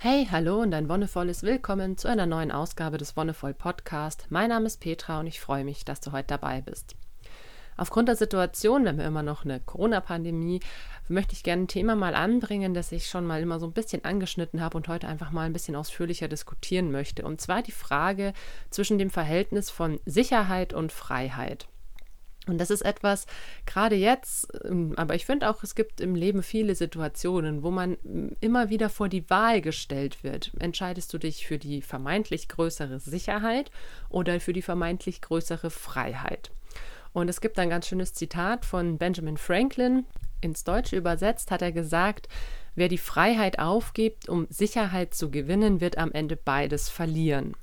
Hey, 0.00 0.28
hallo 0.30 0.60
und 0.60 0.72
ein 0.74 0.88
wonnevolles 0.88 1.42
Willkommen 1.42 1.98
zu 1.98 2.06
einer 2.06 2.24
neuen 2.24 2.52
Ausgabe 2.52 2.98
des 2.98 3.16
Wonnevoll 3.16 3.52
Podcast. 3.52 4.26
Mein 4.28 4.50
Name 4.50 4.66
ist 4.66 4.78
Petra 4.78 5.18
und 5.18 5.26
ich 5.26 5.40
freue 5.40 5.64
mich, 5.64 5.84
dass 5.84 6.00
du 6.00 6.12
heute 6.12 6.28
dabei 6.28 6.60
bist. 6.60 6.94
Aufgrund 7.76 8.06
der 8.06 8.14
Situation, 8.14 8.84
wenn 8.84 8.96
wir 8.96 9.06
immer 9.06 9.24
noch 9.24 9.44
eine 9.44 9.58
Corona-Pandemie, 9.58 10.60
möchte 11.08 11.32
ich 11.32 11.42
gerne 11.42 11.64
ein 11.64 11.68
Thema 11.68 11.96
mal 11.96 12.14
anbringen, 12.14 12.74
das 12.74 12.92
ich 12.92 13.08
schon 13.08 13.26
mal 13.26 13.42
immer 13.42 13.58
so 13.58 13.66
ein 13.66 13.72
bisschen 13.72 14.04
angeschnitten 14.04 14.60
habe 14.60 14.76
und 14.76 14.86
heute 14.86 15.08
einfach 15.08 15.32
mal 15.32 15.46
ein 15.46 15.52
bisschen 15.52 15.74
ausführlicher 15.74 16.28
diskutieren 16.28 16.92
möchte. 16.92 17.24
Und 17.24 17.40
zwar 17.40 17.62
die 17.62 17.72
Frage 17.72 18.34
zwischen 18.70 18.98
dem 18.98 19.10
Verhältnis 19.10 19.68
von 19.68 19.98
Sicherheit 20.06 20.74
und 20.74 20.92
Freiheit. 20.92 21.66
Und 22.48 22.58
das 22.58 22.70
ist 22.70 22.82
etwas, 22.82 23.26
gerade 23.66 23.96
jetzt, 23.96 24.48
ähm, 24.64 24.94
aber 24.96 25.14
ich 25.14 25.26
finde 25.26 25.48
auch, 25.48 25.62
es 25.62 25.74
gibt 25.74 26.00
im 26.00 26.14
Leben 26.14 26.42
viele 26.42 26.74
Situationen, 26.74 27.62
wo 27.62 27.70
man 27.70 27.96
ähm, 28.04 28.36
immer 28.40 28.70
wieder 28.70 28.88
vor 28.88 29.08
die 29.08 29.28
Wahl 29.30 29.60
gestellt 29.60 30.24
wird. 30.24 30.52
Entscheidest 30.58 31.12
du 31.12 31.18
dich 31.18 31.46
für 31.46 31.58
die 31.58 31.82
vermeintlich 31.82 32.48
größere 32.48 33.00
Sicherheit 33.00 33.70
oder 34.08 34.40
für 34.40 34.52
die 34.52 34.62
vermeintlich 34.62 35.20
größere 35.20 35.70
Freiheit? 35.70 36.50
Und 37.12 37.28
es 37.28 37.40
gibt 37.40 37.58
ein 37.58 37.70
ganz 37.70 37.86
schönes 37.88 38.14
Zitat 38.14 38.64
von 38.64 38.98
Benjamin 38.98 39.36
Franklin. 39.36 40.06
Ins 40.40 40.64
Deutsche 40.64 40.96
übersetzt 40.96 41.50
hat 41.50 41.62
er 41.62 41.72
gesagt, 41.72 42.28
wer 42.74 42.88
die 42.88 42.98
Freiheit 42.98 43.58
aufgibt, 43.58 44.28
um 44.28 44.46
Sicherheit 44.50 45.14
zu 45.14 45.30
gewinnen, 45.30 45.80
wird 45.80 45.98
am 45.98 46.12
Ende 46.12 46.36
beides 46.36 46.88
verlieren. 46.88 47.54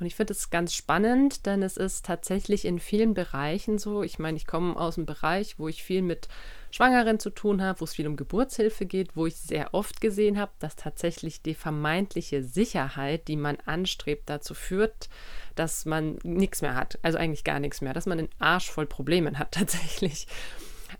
Und 0.00 0.06
ich 0.06 0.16
finde 0.16 0.32
es 0.32 0.50
ganz 0.50 0.74
spannend, 0.74 1.46
denn 1.46 1.62
es 1.62 1.76
ist 1.76 2.04
tatsächlich 2.04 2.64
in 2.64 2.80
vielen 2.80 3.14
Bereichen 3.14 3.78
so. 3.78 4.02
Ich 4.02 4.18
meine, 4.18 4.36
ich 4.36 4.46
komme 4.46 4.76
aus 4.76 4.96
einem 4.96 5.06
Bereich, 5.06 5.58
wo 5.58 5.68
ich 5.68 5.84
viel 5.84 6.02
mit 6.02 6.28
Schwangeren 6.72 7.20
zu 7.20 7.30
tun 7.30 7.62
habe, 7.62 7.80
wo 7.80 7.84
es 7.84 7.94
viel 7.94 8.08
um 8.08 8.16
Geburtshilfe 8.16 8.86
geht, 8.86 9.14
wo 9.14 9.26
ich 9.26 9.36
sehr 9.36 9.72
oft 9.72 10.00
gesehen 10.00 10.38
habe, 10.38 10.50
dass 10.58 10.74
tatsächlich 10.74 11.42
die 11.42 11.54
vermeintliche 11.54 12.42
Sicherheit, 12.42 13.28
die 13.28 13.36
man 13.36 13.58
anstrebt, 13.64 14.28
dazu 14.28 14.54
führt, 14.54 15.08
dass 15.54 15.84
man 15.84 16.18
nichts 16.24 16.62
mehr 16.62 16.74
hat. 16.74 16.98
Also 17.02 17.18
eigentlich 17.18 17.44
gar 17.44 17.60
nichts 17.60 17.80
mehr, 17.80 17.94
dass 17.94 18.06
man 18.06 18.18
den 18.18 18.30
Arsch 18.40 18.70
voll 18.70 18.86
Problemen 18.86 19.38
hat 19.38 19.52
tatsächlich. 19.52 20.26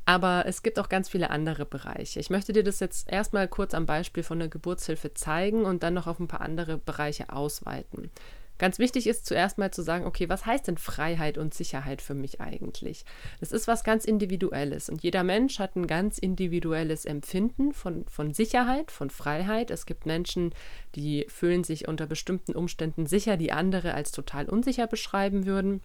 Aber 0.06 0.44
es 0.46 0.62
gibt 0.62 0.78
auch 0.78 0.88
ganz 0.88 1.08
viele 1.08 1.30
andere 1.30 1.64
Bereiche. 1.64 2.20
Ich 2.20 2.30
möchte 2.30 2.52
dir 2.52 2.62
das 2.62 2.80
jetzt 2.80 3.10
erstmal 3.10 3.48
kurz 3.48 3.74
am 3.74 3.86
Beispiel 3.86 4.22
von 4.22 4.38
der 4.38 4.48
Geburtshilfe 4.48 5.14
zeigen 5.14 5.64
und 5.64 5.82
dann 5.82 5.94
noch 5.94 6.06
auf 6.06 6.20
ein 6.20 6.28
paar 6.28 6.40
andere 6.40 6.78
Bereiche 6.78 7.32
ausweiten. 7.32 8.10
Ganz 8.58 8.78
wichtig 8.78 9.08
ist 9.08 9.26
zuerst 9.26 9.58
mal 9.58 9.72
zu 9.72 9.82
sagen, 9.82 10.06
okay, 10.06 10.28
was 10.28 10.46
heißt 10.46 10.68
denn 10.68 10.78
Freiheit 10.78 11.38
und 11.38 11.54
Sicherheit 11.54 12.00
für 12.00 12.14
mich 12.14 12.40
eigentlich? 12.40 13.04
Das 13.40 13.50
ist 13.50 13.66
was 13.66 13.82
ganz 13.82 14.04
Individuelles 14.04 14.88
und 14.88 15.02
jeder 15.02 15.24
Mensch 15.24 15.58
hat 15.58 15.74
ein 15.74 15.88
ganz 15.88 16.18
individuelles 16.18 17.04
Empfinden 17.04 17.72
von, 17.72 18.04
von 18.06 18.32
Sicherheit, 18.32 18.92
von 18.92 19.10
Freiheit. 19.10 19.70
Es 19.72 19.86
gibt 19.86 20.06
Menschen, 20.06 20.54
die 20.94 21.26
fühlen 21.28 21.64
sich 21.64 21.88
unter 21.88 22.06
bestimmten 22.06 22.52
Umständen 22.52 23.06
sicher, 23.06 23.36
die 23.36 23.50
andere 23.50 23.94
als 23.94 24.12
total 24.12 24.48
unsicher 24.48 24.86
beschreiben 24.86 25.46
würden. 25.46 25.82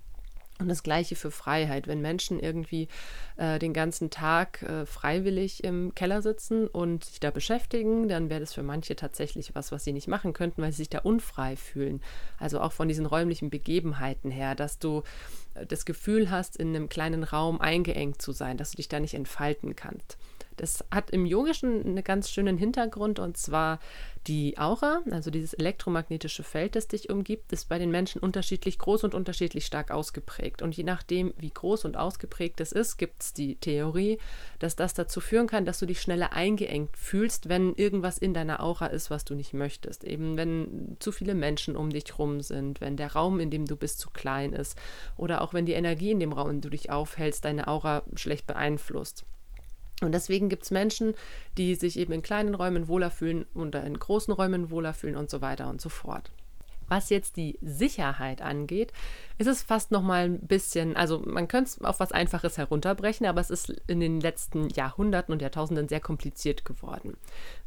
Und 0.60 0.68
das 0.68 0.84
Gleiche 0.84 1.16
für 1.16 1.32
Freiheit. 1.32 1.88
Wenn 1.88 2.02
Menschen 2.02 2.38
irgendwie 2.38 2.90
äh, 3.38 3.60
den 3.60 3.74
ganzen 3.74 4.10
Tag 4.10 4.62
äh, 4.62 4.86
freiwillig 4.86 5.64
im 5.64 5.96
Keller 5.96 6.22
sitzen 6.22 6.68
und 6.68 7.06
sich 7.06 7.22
da 7.22 7.32
beschäftigen, 7.32 8.10
dann 8.10 8.30
wäre 8.30 8.42
das 8.42 8.54
für 8.54 8.64
manche 8.64 8.98
tatsächlich 8.98 9.56
was, 9.56 9.72
was 9.72 9.86
sie 9.86 9.94
nicht 9.94 10.10
machen 10.10 10.34
könnten, 10.34 10.62
weil 10.62 10.74
sie 10.74 10.80
sich 10.80 10.90
da 10.90 11.00
unfrei 11.00 11.56
fühlen. 11.56 12.02
Also 12.40 12.60
auch 12.60 12.74
von 12.74 12.90
diesen 12.90 13.06
räumlichen 13.06 13.50
Begebenheiten 13.50 14.32
her, 14.32 14.54
dass 14.54 14.80
du 14.80 15.04
äh, 15.54 15.66
das 15.66 15.86
Gefühl 15.86 16.30
hast, 16.30 16.58
in 16.58 16.76
einem 16.76 16.90
kleinen 16.90 17.24
Raum 17.24 17.62
eingeengt 17.62 18.22
zu 18.22 18.34
sein, 18.34 18.58
dass 18.58 18.72
du 18.72 18.78
dich 18.78 18.90
da 18.90 19.00
nicht 19.00 19.14
entfalten 19.14 19.78
kannst. 19.78 20.18
Das 20.60 20.84
hat 20.92 21.12
im 21.12 21.26
Yogischen 21.26 21.86
einen 21.86 22.04
ganz 22.04 22.30
schönen 22.30 22.58
Hintergrund 22.58 23.18
und 23.18 23.38
zwar 23.38 23.80
die 24.28 24.58
Aura, 24.58 25.02
also 25.10 25.32
dieses 25.32 25.54
elektromagnetische 25.54 26.44
Feld, 26.44 26.76
das 26.76 26.90
dich 26.90 27.10
umgibt, 27.10 27.54
ist 27.54 27.70
bei 27.70 27.80
den 27.80 27.92
Menschen 27.92 28.20
unterschiedlich 28.20 28.78
groß 28.78 29.06
und 29.06 29.16
unterschiedlich 29.16 29.66
stark 29.66 29.90
ausgeprägt. 29.90 30.62
Und 30.62 30.76
je 30.76 30.84
nachdem, 30.84 31.34
wie 31.38 31.50
groß 31.50 31.86
und 31.86 31.96
ausgeprägt 31.96 32.60
es 32.60 32.74
ist, 32.74 32.98
gibt 32.98 33.24
es 33.24 33.34
die 33.34 33.56
Theorie, 33.56 34.20
dass 34.60 34.76
das 34.76 34.94
dazu 34.94 35.22
führen 35.22 35.48
kann, 35.48 35.64
dass 35.64 35.80
du 35.80 35.86
dich 35.86 36.02
schneller 36.02 36.34
eingeengt 36.34 36.98
fühlst, 36.98 37.48
wenn 37.48 37.74
irgendwas 37.76 38.18
in 38.18 38.34
deiner 38.34 38.62
Aura 38.62 38.88
ist, 38.88 39.10
was 39.10 39.24
du 39.24 39.36
nicht 39.36 39.54
möchtest. 39.54 40.04
Eben 40.04 40.36
wenn 40.36 40.98
zu 41.00 41.14
viele 41.14 41.36
Menschen 41.36 41.78
um 41.78 41.90
dich 41.90 42.20
rum 42.20 42.42
sind, 42.42 42.82
wenn 42.82 42.98
der 42.98 43.14
Raum, 43.14 43.40
in 43.40 43.50
dem 43.50 43.66
du 43.66 43.78
bist, 43.78 44.00
zu 44.00 44.10
klein 44.10 44.52
ist 44.52 44.78
oder 45.16 45.42
auch 45.42 45.54
wenn 45.54 45.66
die 45.66 45.74
Energie 45.74 46.12
in 46.12 46.20
dem 46.20 46.34
Raum, 46.34 46.50
in 46.50 46.56
dem 46.58 46.62
du 46.62 46.70
dich 46.72 46.90
aufhältst, 46.90 47.46
deine 47.46 47.70
Aura 47.70 48.04
schlecht 48.16 48.46
beeinflusst. 48.46 49.26
Und 50.02 50.14
deswegen 50.14 50.50
gibt 50.50 50.64
es 50.64 50.72
Menschen, 50.72 51.14
die 51.58 51.76
sich 51.76 51.98
eben 52.00 52.14
in 52.14 52.22
kleinen 52.22 52.56
Räumen 52.56 52.88
wohler 52.88 53.12
fühlen 53.12 53.46
oder 53.54 53.84
in 53.84 54.00
großen 54.00 54.34
Räumen 54.34 54.70
wohler 54.70 54.94
fühlen 54.94 55.16
und 55.16 55.30
so 55.30 55.42
weiter 55.42 55.70
und 55.70 55.82
so 55.82 55.90
fort. 55.90 56.32
Was 56.90 57.10
jetzt 57.12 57.38
die 57.38 57.58
Sicherheit 57.62 58.42
angeht, 58.42 58.92
ist 59.38 59.48
es 59.48 59.62
fast 59.62 59.92
noch 59.92 60.02
mal 60.02 60.26
ein 60.26 60.40
bisschen, 60.40 60.98
also 60.98 61.20
man 61.20 61.48
könnte 61.48 61.70
es 61.70 61.82
auf 61.82 62.00
was 62.00 62.12
Einfaches 62.12 62.58
herunterbrechen, 62.58 63.28
aber 63.28 63.40
es 63.40 63.52
ist 63.52 63.70
in 63.86 64.00
den 64.00 64.20
letzten 64.20 64.70
Jahrhunderten 64.70 65.32
und 65.32 65.42
Jahrtausenden 65.42 65.88
sehr 65.88 66.00
kompliziert 66.00 66.66
geworden. 66.66 67.16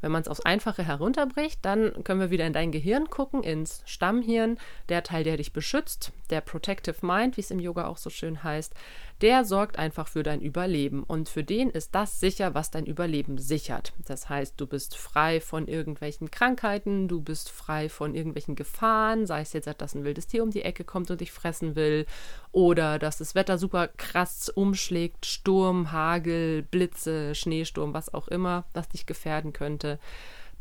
Wenn 0.01 0.11
man 0.11 0.23
es 0.23 0.29
aufs 0.29 0.41
Einfache 0.41 0.85
herunterbricht, 0.85 1.61
dann 1.63 2.03
können 2.03 2.21
wir 2.21 2.31
wieder 2.31 2.47
in 2.47 2.53
dein 2.53 2.73
Gehirn 2.73 3.09
gucken, 3.11 3.45
ins 3.45 3.83
Stammhirn, 3.87 4.59
der 4.89 5.05
Teil, 5.05 5.23
der 5.23 5.37
dich 5.37 5.53
beschützt, 5.53 6.11
der 6.31 6.41
Protective 6.41 7.07
Mind, 7.07 7.37
wie 7.37 7.43
es 7.43 7.53
im 7.53 7.61
Yoga 7.61 7.87
auch 7.87 7.99
so 7.99 8.11
schön 8.11 8.43
heißt, 8.43 8.75
der 9.21 9.45
sorgt 9.45 9.79
einfach 9.79 10.09
für 10.09 10.23
dein 10.23 10.41
Überleben. 10.41 11.03
Und 11.03 11.29
für 11.29 11.45
den 11.45 11.71
ist 11.71 11.95
das 11.95 12.19
sicher, 12.21 12.55
was 12.55 12.71
dein 12.71 12.87
Überleben 12.87 13.39
sichert. 13.39 13.93
Das 14.07 14.29
heißt, 14.29 14.55
du 14.57 14.67
bist 14.67 14.97
frei 14.97 15.41
von 15.41 15.69
irgendwelchen 15.69 16.31
Krankheiten, 16.31 17.09
du 17.09 17.21
bist 17.21 17.51
frei 17.51 17.89
von 17.89 18.15
irgendwelchen 18.15 18.57
Gefahren, 18.57 19.27
sei 19.27 19.43
es 19.43 19.53
jetzt, 19.53 19.69
dass 19.79 19.95
ein 19.95 20.05
wildes 20.05 20.27
Tier 20.27 20.43
um 20.43 20.51
die 20.51 20.63
Ecke 20.63 20.85
kommt 20.85 21.11
und 21.11 21.21
dich 21.21 21.33
fressen 21.33 21.77
will, 21.77 22.07
oder 22.51 22.99
dass 22.99 23.19
das 23.19 23.35
Wetter 23.35 23.59
super 23.59 23.89
krass 23.89 24.49
umschlägt, 24.49 25.27
Sturm, 25.27 25.93
Hagel, 25.93 26.63
Blitze, 26.63 27.35
Schneesturm, 27.35 27.95
was 27.95 28.13
auch 28.13 28.29
immer, 28.29 28.65
was 28.75 28.89
dich 28.89 29.07
gefährden 29.07 29.53
könnte 29.53 29.99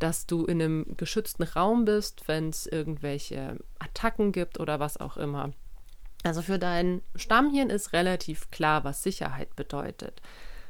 dass 0.02 0.26
du 0.26 0.46
in 0.46 0.62
einem 0.62 0.98
geschützten 0.98 1.44
Raum 1.44 1.86
bist, 1.86 2.28
wenn 2.28 2.50
es 2.50 2.66
irgendwelche 2.66 3.58
Attacken 3.80 4.32
gibt 4.32 4.60
oder 4.60 4.80
was 4.80 4.98
auch 4.98 5.16
immer. 5.16 5.52
Also 6.24 6.42
für 6.42 6.60
dein 6.60 7.02
Stammhirn 7.16 7.70
ist 7.70 7.94
relativ 7.94 8.52
klar, 8.52 8.84
was 8.84 9.04
Sicherheit 9.04 9.56
bedeutet. 9.56 10.22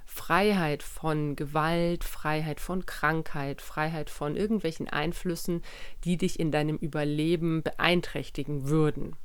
Freiheit 0.05 0.83
von 0.83 1.35
Gewalt, 1.35 2.03
Freiheit 2.03 2.59
von 2.59 2.85
Krankheit, 2.85 3.61
Freiheit 3.61 4.09
von 4.09 4.35
irgendwelchen 4.35 4.89
Einflüssen, 4.89 5.61
die 6.03 6.17
dich 6.17 6.39
in 6.39 6.51
deinem 6.51 6.77
Überleben 6.77 7.63
beeinträchtigen 7.63 8.67
würden. 8.67 9.15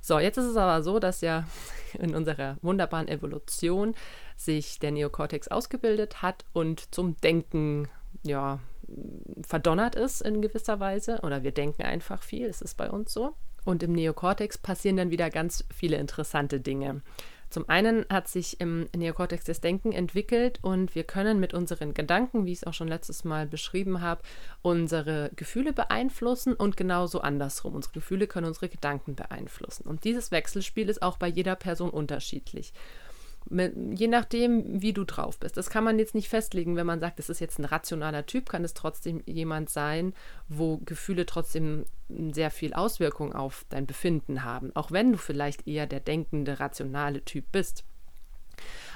So, 0.00 0.18
jetzt 0.18 0.36
ist 0.36 0.46
es 0.46 0.56
aber 0.56 0.82
so, 0.82 0.98
dass 0.98 1.20
ja 1.22 1.46
in 1.98 2.14
unserer 2.14 2.56
wunderbaren 2.62 3.08
Evolution 3.08 3.94
sich 4.36 4.78
der 4.78 4.92
Neokortex 4.92 5.48
ausgebildet 5.48 6.22
hat 6.22 6.44
und 6.52 6.94
zum 6.94 7.16
Denken, 7.16 7.88
ja, 8.22 8.60
verdonnert 9.42 9.96
ist 9.96 10.22
in 10.22 10.40
gewisser 10.40 10.80
Weise. 10.80 11.20
Oder 11.22 11.42
wir 11.42 11.52
denken 11.52 11.82
einfach 11.82 12.22
viel, 12.22 12.46
es 12.46 12.62
ist 12.62 12.76
bei 12.76 12.90
uns 12.90 13.12
so. 13.12 13.34
Und 13.68 13.82
im 13.82 13.92
Neokortex 13.92 14.56
passieren 14.56 14.96
dann 14.96 15.10
wieder 15.10 15.28
ganz 15.28 15.62
viele 15.68 15.98
interessante 15.98 16.58
Dinge. 16.58 17.02
Zum 17.50 17.68
einen 17.68 18.06
hat 18.08 18.26
sich 18.26 18.62
im 18.62 18.88
Neokortex 18.96 19.44
das 19.44 19.60
Denken 19.60 19.92
entwickelt 19.92 20.58
und 20.62 20.94
wir 20.94 21.04
können 21.04 21.38
mit 21.38 21.52
unseren 21.52 21.92
Gedanken, 21.92 22.46
wie 22.46 22.52
ich 22.52 22.60
es 22.60 22.64
auch 22.64 22.72
schon 22.72 22.88
letztes 22.88 23.24
Mal 23.24 23.46
beschrieben 23.46 24.00
habe, 24.00 24.22
unsere 24.62 25.30
Gefühle 25.36 25.74
beeinflussen 25.74 26.54
und 26.54 26.78
genauso 26.78 27.20
andersrum. 27.20 27.74
Unsere 27.74 27.92
Gefühle 27.92 28.26
können 28.26 28.46
unsere 28.46 28.70
Gedanken 28.70 29.14
beeinflussen. 29.14 29.86
Und 29.86 30.04
dieses 30.04 30.30
Wechselspiel 30.30 30.88
ist 30.88 31.02
auch 31.02 31.18
bei 31.18 31.28
jeder 31.28 31.54
Person 31.54 31.90
unterschiedlich 31.90 32.72
je 33.50 34.08
nachdem, 34.08 34.82
wie 34.82 34.92
du 34.92 35.04
drauf 35.04 35.38
bist. 35.38 35.56
Das 35.56 35.70
kann 35.70 35.84
man 35.84 35.98
jetzt 35.98 36.14
nicht 36.14 36.28
festlegen, 36.28 36.76
wenn 36.76 36.86
man 36.86 37.00
sagt, 37.00 37.18
das 37.18 37.30
ist 37.30 37.40
jetzt 37.40 37.58
ein 37.58 37.64
rationaler 37.64 38.26
Typ, 38.26 38.48
kann 38.48 38.64
es 38.64 38.74
trotzdem 38.74 39.22
jemand 39.26 39.70
sein, 39.70 40.12
wo 40.48 40.78
Gefühle 40.78 41.24
trotzdem 41.24 41.86
sehr 42.08 42.50
viel 42.50 42.74
Auswirkung 42.74 43.34
auf 43.34 43.64
dein 43.70 43.86
Befinden 43.86 44.44
haben, 44.44 44.74
auch 44.76 44.90
wenn 44.90 45.12
du 45.12 45.18
vielleicht 45.18 45.66
eher 45.66 45.86
der 45.86 46.00
denkende, 46.00 46.60
rationale 46.60 47.24
Typ 47.24 47.46
bist. 47.52 47.84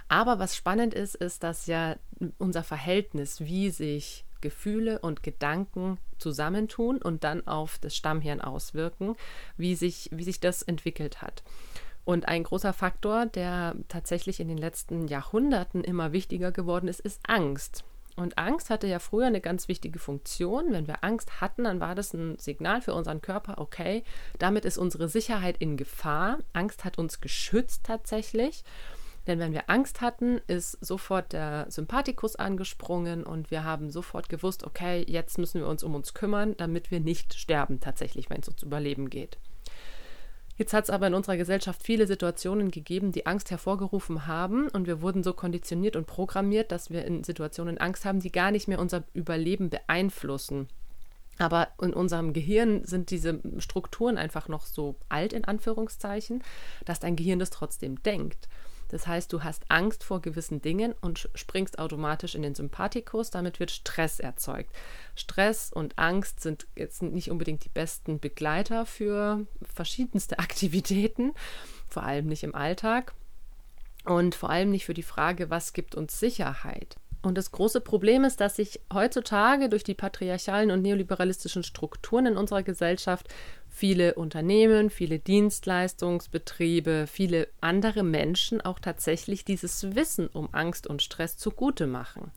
Aber 0.08 0.38
was 0.38 0.56
spannend 0.56 0.92
ist, 0.92 1.14
ist, 1.14 1.42
dass 1.42 1.66
ja 1.66 1.96
unser 2.38 2.62
Verhältnis, 2.62 3.40
wie 3.40 3.70
sich 3.70 4.26
Gefühle 4.42 4.98
und 4.98 5.22
Gedanken 5.22 5.98
zusammentun 6.18 7.00
und 7.00 7.24
dann 7.24 7.46
auf 7.46 7.78
das 7.78 7.96
Stammhirn 7.96 8.40
auswirken, 8.40 9.16
wie 9.56 9.74
sich, 9.74 10.10
wie 10.12 10.24
sich 10.24 10.40
das 10.40 10.62
entwickelt 10.62 11.22
hat. 11.22 11.42
Und 12.04 12.26
ein 12.28 12.42
großer 12.42 12.72
Faktor, 12.72 13.26
der 13.26 13.76
tatsächlich 13.88 14.40
in 14.40 14.48
den 14.48 14.58
letzten 14.58 15.06
Jahrhunderten 15.06 15.84
immer 15.84 16.12
wichtiger 16.12 16.50
geworden 16.50 16.88
ist, 16.88 17.00
ist 17.00 17.20
Angst. 17.26 17.84
Und 18.16 18.36
Angst 18.36 18.70
hatte 18.70 18.86
ja 18.86 18.98
früher 18.98 19.26
eine 19.26 19.40
ganz 19.40 19.68
wichtige 19.68 19.98
Funktion. 19.98 20.72
Wenn 20.72 20.86
wir 20.86 21.02
Angst 21.02 21.40
hatten, 21.40 21.64
dann 21.64 21.80
war 21.80 21.94
das 21.94 22.12
ein 22.12 22.38
Signal 22.38 22.82
für 22.82 22.92
unseren 22.92 23.22
Körper, 23.22 23.58
okay, 23.58 24.04
damit 24.38 24.64
ist 24.64 24.78
unsere 24.78 25.08
Sicherheit 25.08 25.56
in 25.58 25.76
Gefahr. 25.76 26.38
Angst 26.52 26.84
hat 26.84 26.98
uns 26.98 27.20
geschützt 27.20 27.84
tatsächlich. 27.84 28.64
Denn 29.26 29.38
wenn 29.38 29.52
wir 29.52 29.70
Angst 29.70 30.00
hatten, 30.00 30.40
ist 30.48 30.84
sofort 30.84 31.32
der 31.32 31.66
Sympathikus 31.70 32.34
angesprungen 32.34 33.22
und 33.24 33.52
wir 33.52 33.62
haben 33.62 33.90
sofort 33.90 34.28
gewusst, 34.28 34.64
okay, 34.64 35.04
jetzt 35.06 35.38
müssen 35.38 35.60
wir 35.60 35.68
uns 35.68 35.84
um 35.84 35.94
uns 35.94 36.12
kümmern, 36.12 36.56
damit 36.56 36.90
wir 36.90 36.98
nicht 36.98 37.34
sterben 37.34 37.78
tatsächlich, 37.78 38.30
wenn 38.30 38.40
es 38.40 38.48
uns 38.48 38.64
Überleben 38.64 39.10
geht. 39.10 39.38
Jetzt 40.56 40.74
hat 40.74 40.84
es 40.84 40.90
aber 40.90 41.06
in 41.06 41.14
unserer 41.14 41.36
Gesellschaft 41.36 41.82
viele 41.82 42.06
Situationen 42.06 42.70
gegeben, 42.70 43.12
die 43.12 43.26
Angst 43.26 43.50
hervorgerufen 43.50 44.26
haben 44.26 44.68
und 44.68 44.86
wir 44.86 45.00
wurden 45.00 45.22
so 45.22 45.32
konditioniert 45.32 45.96
und 45.96 46.06
programmiert, 46.06 46.72
dass 46.72 46.90
wir 46.90 47.04
in 47.04 47.24
Situationen 47.24 47.78
Angst 47.78 48.04
haben, 48.04 48.20
die 48.20 48.30
gar 48.30 48.50
nicht 48.50 48.68
mehr 48.68 48.78
unser 48.78 49.04
Überleben 49.14 49.70
beeinflussen. 49.70 50.68
Aber 51.38 51.68
in 51.80 51.94
unserem 51.94 52.34
Gehirn 52.34 52.84
sind 52.84 53.10
diese 53.10 53.40
Strukturen 53.58 54.18
einfach 54.18 54.48
noch 54.48 54.66
so 54.66 54.96
alt, 55.08 55.32
in 55.32 55.44
Anführungszeichen, 55.44 56.42
dass 56.84 57.00
dein 57.00 57.16
Gehirn 57.16 57.38
das 57.38 57.50
trotzdem 57.50 58.02
denkt. 58.02 58.48
Das 58.92 59.06
heißt, 59.06 59.32
du 59.32 59.42
hast 59.42 59.64
Angst 59.70 60.04
vor 60.04 60.20
gewissen 60.20 60.60
Dingen 60.60 60.94
und 61.00 61.30
springst 61.34 61.78
automatisch 61.78 62.34
in 62.34 62.42
den 62.42 62.54
Sympathikus. 62.54 63.30
Damit 63.30 63.58
wird 63.58 63.70
Stress 63.70 64.20
erzeugt. 64.20 64.70
Stress 65.16 65.72
und 65.72 65.98
Angst 65.98 66.40
sind 66.40 66.66
jetzt 66.76 67.02
nicht 67.02 67.30
unbedingt 67.30 67.64
die 67.64 67.70
besten 67.70 68.20
Begleiter 68.20 68.84
für 68.84 69.46
verschiedenste 69.62 70.38
Aktivitäten, 70.38 71.32
vor 71.88 72.02
allem 72.02 72.26
nicht 72.26 72.44
im 72.44 72.54
Alltag 72.54 73.14
und 74.04 74.34
vor 74.34 74.50
allem 74.50 74.70
nicht 74.70 74.84
für 74.84 74.94
die 74.94 75.02
Frage, 75.02 75.48
was 75.48 75.72
gibt 75.72 75.94
uns 75.94 76.20
Sicherheit. 76.20 76.96
Und 77.22 77.38
das 77.38 77.52
große 77.52 77.80
Problem 77.80 78.24
ist, 78.24 78.40
dass 78.40 78.56
sich 78.56 78.80
heutzutage 78.92 79.68
durch 79.68 79.84
die 79.84 79.94
patriarchalen 79.94 80.72
und 80.72 80.82
neoliberalistischen 80.82 81.62
Strukturen 81.62 82.26
in 82.26 82.36
unserer 82.36 82.64
Gesellschaft 82.64 83.28
viele 83.68 84.14
Unternehmen, 84.14 84.90
viele 84.90 85.20
Dienstleistungsbetriebe, 85.20 87.06
viele 87.06 87.48
andere 87.60 88.02
Menschen 88.02 88.60
auch 88.60 88.80
tatsächlich 88.80 89.44
dieses 89.44 89.94
Wissen 89.94 90.26
um 90.26 90.48
Angst 90.52 90.88
und 90.88 91.00
Stress 91.00 91.38
zugute 91.38 91.86
machen. 91.86 92.32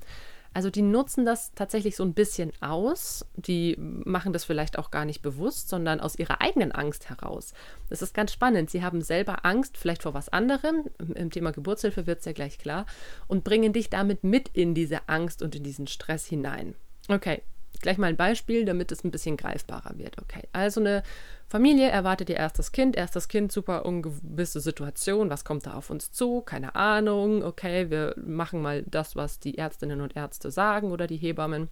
Also 0.55 0.69
die 0.69 0.83
nutzen 0.83 1.25
das 1.25 1.51
tatsächlich 1.53 1.97
so 1.97 2.03
ein 2.03 2.13
bisschen 2.13 2.53
aus. 2.61 3.25
Die 3.35 3.75
machen 3.77 4.31
das 4.31 4.45
vielleicht 4.45 4.79
auch 4.79 4.89
gar 4.89 5.03
nicht 5.03 5.21
bewusst, 5.21 5.67
sondern 5.67 5.99
aus 5.99 6.17
ihrer 6.17 6.39
eigenen 6.39 6.71
Angst 6.71 7.09
heraus. 7.09 7.53
Das 7.89 8.01
ist 8.01 8.13
ganz 8.13 8.31
spannend. 8.31 8.69
Sie 8.69 8.81
haben 8.81 9.01
selber 9.01 9.43
Angst, 9.43 9.77
vielleicht 9.77 10.03
vor 10.03 10.13
was 10.13 10.29
anderem. 10.29 10.85
Im 11.13 11.29
Thema 11.29 11.51
Geburtshilfe 11.51 12.07
wird 12.07 12.19
es 12.19 12.25
ja 12.25 12.31
gleich 12.31 12.57
klar. 12.57 12.85
Und 13.27 13.43
bringen 13.43 13.73
dich 13.73 13.89
damit 13.89 14.23
mit 14.23 14.47
in 14.53 14.73
diese 14.73 15.09
Angst 15.09 15.41
und 15.41 15.57
in 15.57 15.63
diesen 15.63 15.87
Stress 15.87 16.25
hinein. 16.25 16.73
Okay, 17.09 17.41
gleich 17.81 17.97
mal 17.97 18.07
ein 18.07 18.17
Beispiel, 18.17 18.65
damit 18.65 18.91
es 18.91 19.03
ein 19.03 19.11
bisschen 19.11 19.37
greifbarer 19.37 19.97
wird. 19.97 20.17
Okay, 20.21 20.43
also 20.53 20.79
eine 20.79 21.03
Familie 21.47 21.89
erwartet 21.89 22.29
ihr 22.29 22.37
erstes 22.37 22.71
Kind, 22.71 22.95
erstes 22.95 23.27
Kind, 23.27 23.51
super 23.51 23.85
ungewisse 23.85 24.59
Situation, 24.59 25.29
was 25.29 25.45
kommt 25.45 25.67
da 25.67 25.73
auf 25.73 25.89
uns 25.89 26.11
zu? 26.11 26.41
Keine 26.41 26.75
Ahnung, 26.75 27.43
okay, 27.43 27.89
wir 27.89 28.15
machen 28.17 28.61
mal 28.61 28.83
das, 28.83 29.15
was 29.15 29.39
die 29.39 29.57
Ärztinnen 29.57 30.01
und 30.01 30.15
Ärzte 30.15 30.51
sagen 30.51 30.91
oder 30.91 31.07
die 31.07 31.17
Hebammen. 31.17 31.69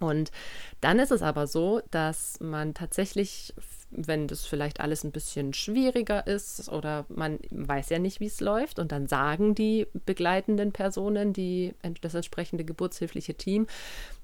Und 0.00 0.32
dann 0.80 0.98
ist 0.98 1.12
es 1.12 1.22
aber 1.22 1.46
so, 1.46 1.82
dass 1.90 2.40
man 2.40 2.74
tatsächlich, 2.74 3.54
wenn 3.90 4.26
das 4.26 4.46
vielleicht 4.46 4.80
alles 4.80 5.04
ein 5.04 5.12
bisschen 5.12 5.52
schwieriger 5.52 6.26
ist 6.26 6.70
oder 6.70 7.04
man 7.08 7.38
weiß 7.50 7.90
ja 7.90 7.98
nicht, 7.98 8.18
wie 8.18 8.26
es 8.26 8.40
läuft, 8.40 8.78
und 8.78 8.92
dann 8.92 9.06
sagen 9.06 9.54
die 9.54 9.86
begleitenden 10.06 10.72
Personen, 10.72 11.32
die, 11.32 11.74
das 12.00 12.14
entsprechende 12.14 12.64
geburtshilfliche 12.64 13.34
Team, 13.34 13.66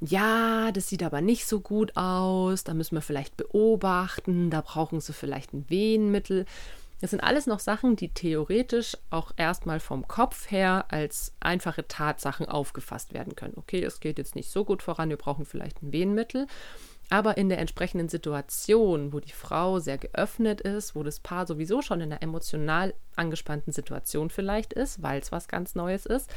ja, 0.00 0.72
das 0.72 0.88
sieht 0.88 1.02
aber 1.02 1.20
nicht 1.20 1.46
so 1.46 1.60
gut 1.60 1.96
aus, 1.96 2.64
da 2.64 2.74
müssen 2.74 2.96
wir 2.96 3.02
vielleicht 3.02 3.36
beobachten, 3.36 4.50
da 4.50 4.62
brauchen 4.62 5.00
sie 5.00 5.12
vielleicht 5.12 5.52
ein 5.52 5.66
Wehenmittel. 5.68 6.46
Das 7.00 7.10
sind 7.10 7.20
alles 7.20 7.46
noch 7.46 7.60
Sachen, 7.60 7.96
die 7.96 8.08
theoretisch 8.08 8.96
auch 9.10 9.32
erstmal 9.36 9.80
vom 9.80 10.08
Kopf 10.08 10.50
her 10.50 10.86
als 10.88 11.34
einfache 11.40 11.86
Tatsachen 11.86 12.46
aufgefasst 12.46 13.12
werden 13.12 13.36
können. 13.36 13.54
Okay, 13.56 13.82
es 13.84 14.00
geht 14.00 14.18
jetzt 14.18 14.34
nicht 14.34 14.50
so 14.50 14.64
gut 14.64 14.82
voran, 14.82 15.10
wir 15.10 15.18
brauchen 15.18 15.44
vielleicht 15.44 15.82
ein 15.82 15.92
Wehenmittel. 15.92 16.46
Aber 17.08 17.36
in 17.36 17.48
der 17.48 17.58
entsprechenden 17.58 18.08
Situation, 18.08 19.12
wo 19.12 19.20
die 19.20 19.32
Frau 19.32 19.78
sehr 19.78 19.98
geöffnet 19.98 20.60
ist, 20.60 20.96
wo 20.96 21.02
das 21.02 21.20
Paar 21.20 21.46
sowieso 21.46 21.80
schon 21.80 22.00
in 22.00 22.12
einer 22.12 22.22
emotional 22.22 22.94
angespannten 23.14 23.72
Situation 23.72 24.28
vielleicht 24.28 24.72
ist, 24.72 25.02
weil 25.02 25.20
es 25.20 25.30
was 25.30 25.46
ganz 25.46 25.76
Neues 25.76 26.04
ist, 26.06 26.30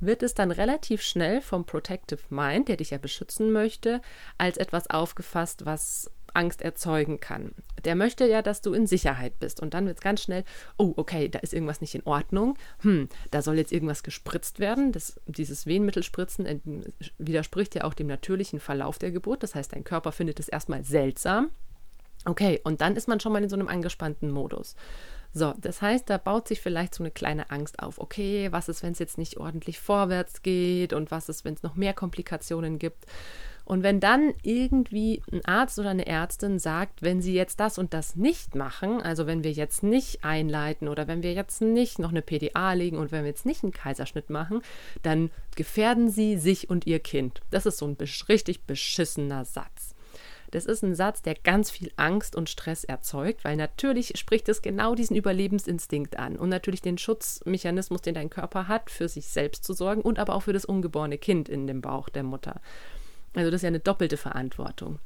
wird 0.00 0.22
es 0.22 0.34
dann 0.34 0.50
relativ 0.50 1.00
schnell 1.02 1.40
vom 1.40 1.64
Protective 1.64 2.20
Mind, 2.28 2.68
der 2.68 2.76
dich 2.76 2.90
ja 2.90 2.98
beschützen 2.98 3.52
möchte, 3.52 4.02
als 4.36 4.58
etwas 4.58 4.90
aufgefasst, 4.90 5.64
was 5.64 6.10
Angst 6.34 6.62
erzeugen 6.62 7.20
kann. 7.20 7.52
Der 7.84 7.94
möchte 7.94 8.26
ja, 8.26 8.42
dass 8.42 8.60
du 8.60 8.72
in 8.74 8.86
Sicherheit 8.86 9.38
bist. 9.38 9.60
Und 9.60 9.74
dann 9.74 9.86
wird 9.86 9.98
es 9.98 10.02
ganz 10.02 10.22
schnell, 10.22 10.44
oh, 10.76 10.92
okay, 10.96 11.28
da 11.28 11.38
ist 11.40 11.54
irgendwas 11.54 11.80
nicht 11.80 11.94
in 11.94 12.02
Ordnung. 12.04 12.56
Hm, 12.80 13.08
da 13.30 13.42
soll 13.42 13.56
jetzt 13.56 13.72
irgendwas 13.72 14.02
gespritzt 14.02 14.58
werden. 14.58 14.92
Das, 14.92 15.20
dieses 15.26 15.66
Wehenmittelspritzen 15.66 16.84
widerspricht 17.18 17.74
ja 17.74 17.84
auch 17.84 17.94
dem 17.94 18.06
natürlichen 18.06 18.60
Verlauf 18.60 18.98
der 18.98 19.10
Geburt. 19.10 19.42
Das 19.42 19.54
heißt, 19.54 19.72
dein 19.72 19.84
Körper 19.84 20.12
findet 20.12 20.40
es 20.40 20.48
erstmal 20.48 20.84
seltsam. 20.84 21.50
Okay, 22.26 22.60
und 22.64 22.80
dann 22.80 22.96
ist 22.96 23.08
man 23.08 23.20
schon 23.20 23.32
mal 23.32 23.42
in 23.42 23.50
so 23.50 23.56
einem 23.56 23.68
angespannten 23.68 24.30
Modus. 24.30 24.76
So, 25.36 25.52
das 25.58 25.82
heißt, 25.82 26.08
da 26.08 26.16
baut 26.16 26.46
sich 26.46 26.60
vielleicht 26.60 26.94
so 26.94 27.02
eine 27.02 27.10
kleine 27.10 27.50
Angst 27.50 27.80
auf. 27.80 27.98
Okay, 27.98 28.52
was 28.52 28.68
ist, 28.68 28.82
wenn 28.84 28.92
es 28.92 29.00
jetzt 29.00 29.18
nicht 29.18 29.36
ordentlich 29.36 29.80
vorwärts 29.80 30.42
geht 30.42 30.92
und 30.92 31.10
was 31.10 31.28
ist, 31.28 31.44
wenn 31.44 31.54
es 31.54 31.64
noch 31.64 31.74
mehr 31.74 31.92
Komplikationen 31.92 32.78
gibt? 32.78 33.04
Und 33.64 33.82
wenn 33.82 33.98
dann 33.98 34.34
irgendwie 34.42 35.22
ein 35.32 35.44
Arzt 35.44 35.78
oder 35.78 35.90
eine 35.90 36.06
Ärztin 36.06 36.58
sagt, 36.58 37.02
wenn 37.02 37.22
sie 37.22 37.34
jetzt 37.34 37.60
das 37.60 37.78
und 37.78 37.94
das 37.94 38.14
nicht 38.14 38.54
machen, 38.54 39.00
also 39.00 39.26
wenn 39.26 39.42
wir 39.42 39.52
jetzt 39.52 39.82
nicht 39.82 40.22
einleiten 40.22 40.88
oder 40.88 41.08
wenn 41.08 41.22
wir 41.22 41.32
jetzt 41.32 41.62
nicht 41.62 41.98
noch 41.98 42.10
eine 42.10 42.22
PDA 42.22 42.74
legen 42.74 42.98
und 42.98 43.10
wenn 43.10 43.22
wir 43.22 43.30
jetzt 43.30 43.46
nicht 43.46 43.62
einen 43.62 43.72
Kaiserschnitt 43.72 44.28
machen, 44.28 44.60
dann 45.02 45.30
gefährden 45.56 46.10
sie 46.10 46.36
sich 46.36 46.68
und 46.68 46.86
ihr 46.86 47.00
Kind. 47.00 47.40
Das 47.50 47.64
ist 47.64 47.78
so 47.78 47.86
ein 47.86 47.96
richtig 48.28 48.64
beschissener 48.64 49.44
Satz. 49.44 49.94
Das 50.50 50.66
ist 50.66 50.84
ein 50.84 50.94
Satz, 50.94 51.20
der 51.20 51.34
ganz 51.34 51.72
viel 51.72 51.90
Angst 51.96 52.36
und 52.36 52.48
Stress 52.48 52.84
erzeugt, 52.84 53.42
weil 53.44 53.56
natürlich 53.56 54.16
spricht 54.16 54.48
es 54.48 54.62
genau 54.62 54.94
diesen 54.94 55.16
Überlebensinstinkt 55.16 56.16
an 56.16 56.36
und 56.36 56.48
natürlich 56.48 56.80
den 56.80 56.96
Schutzmechanismus, 56.96 58.02
den 58.02 58.14
dein 58.14 58.30
Körper 58.30 58.68
hat, 58.68 58.88
für 58.88 59.08
sich 59.08 59.26
selbst 59.26 59.64
zu 59.64 59.72
sorgen 59.72 60.02
und 60.02 60.20
aber 60.20 60.34
auch 60.34 60.44
für 60.44 60.52
das 60.52 60.64
ungeborene 60.64 61.18
Kind 61.18 61.48
in 61.48 61.66
dem 61.66 61.80
Bauch 61.80 62.08
der 62.08 62.22
Mutter. 62.22 62.60
Also 63.34 63.50
das 63.50 63.58
ist 63.58 63.62
ja 63.62 63.68
eine 63.68 63.80
doppelte 63.80 64.16
Verantwortung. 64.16 64.98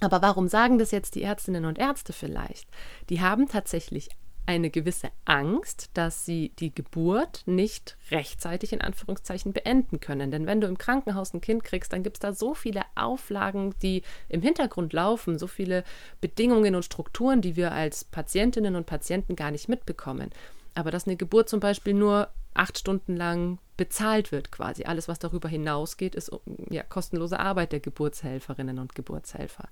Aber 0.00 0.22
warum 0.22 0.48
sagen 0.48 0.78
das 0.78 0.90
jetzt 0.90 1.14
die 1.14 1.22
Ärztinnen 1.22 1.64
und 1.64 1.78
Ärzte 1.78 2.12
vielleicht? 2.12 2.68
Die 3.10 3.20
haben 3.20 3.48
tatsächlich 3.48 4.08
eine 4.48 4.70
gewisse 4.70 5.10
Angst, 5.26 5.90
dass 5.92 6.24
sie 6.24 6.52
die 6.58 6.74
Geburt 6.74 7.42
nicht 7.44 7.98
rechtzeitig 8.10 8.72
in 8.72 8.80
Anführungszeichen 8.80 9.52
beenden 9.52 10.00
können. 10.00 10.30
Denn 10.30 10.46
wenn 10.46 10.62
du 10.62 10.66
im 10.66 10.78
Krankenhaus 10.78 11.34
ein 11.34 11.42
Kind 11.42 11.64
kriegst, 11.64 11.92
dann 11.92 12.02
gibt 12.02 12.16
es 12.16 12.20
da 12.20 12.32
so 12.32 12.54
viele 12.54 12.80
Auflagen, 12.94 13.74
die 13.82 14.02
im 14.30 14.40
Hintergrund 14.40 14.94
laufen, 14.94 15.38
so 15.38 15.48
viele 15.48 15.84
Bedingungen 16.22 16.74
und 16.74 16.82
Strukturen, 16.82 17.42
die 17.42 17.56
wir 17.56 17.72
als 17.72 18.04
Patientinnen 18.04 18.74
und 18.74 18.86
Patienten 18.86 19.36
gar 19.36 19.50
nicht 19.50 19.68
mitbekommen. 19.68 20.30
Aber 20.78 20.92
dass 20.92 21.08
eine 21.08 21.16
Geburt 21.16 21.48
zum 21.48 21.58
Beispiel 21.58 21.92
nur 21.92 22.28
acht 22.54 22.78
Stunden 22.78 23.16
lang 23.16 23.58
bezahlt 23.76 24.30
wird 24.30 24.52
quasi. 24.52 24.84
Alles, 24.84 25.08
was 25.08 25.18
darüber 25.18 25.48
hinausgeht, 25.48 26.14
ist 26.14 26.30
ja, 26.70 26.84
kostenlose 26.84 27.40
Arbeit 27.40 27.72
der 27.72 27.80
Geburtshelferinnen 27.80 28.78
und 28.78 28.94
Geburtshelfer. 28.94 29.68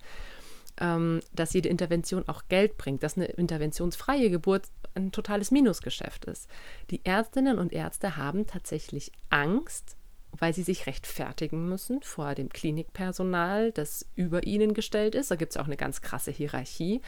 Ähm, 0.81 1.21
dass 1.33 1.53
jede 1.53 1.69
Intervention 1.69 2.29
auch 2.29 2.43
Geld 2.49 2.77
bringt, 2.77 3.05
dass 3.05 3.17
eine 3.17 3.27
interventionsfreie 3.27 4.31
Geburt 4.31 4.65
ein 4.97 5.13
totales 5.13 5.53
Minusgeschäft 5.53 6.25
ist. 6.25 6.51
Die 6.91 7.05
Ärztinnen 7.05 7.61
und 7.61 7.73
Ärzte 7.73 8.17
haben 8.17 8.49
tatsächlich 8.49 9.13
Angst, 9.31 9.97
weil 10.39 10.53
sie 10.53 10.63
sich 10.63 10.87
rechtfertigen 10.87 11.69
müssen 11.69 12.03
vor 12.03 12.35
dem 12.35 12.49
Klinikpersonal, 12.49 13.73
das 13.73 14.07
über 14.15 14.47
ihnen 14.47 14.75
gestellt 14.75 15.15
ist. 15.15 15.31
Da 15.31 15.37
gibt 15.37 15.53
es 15.53 15.57
auch 15.57 15.67
eine 15.67 15.77
ganz 15.77 16.03
krasse 16.03 16.31
Hierarchie. 16.31 17.01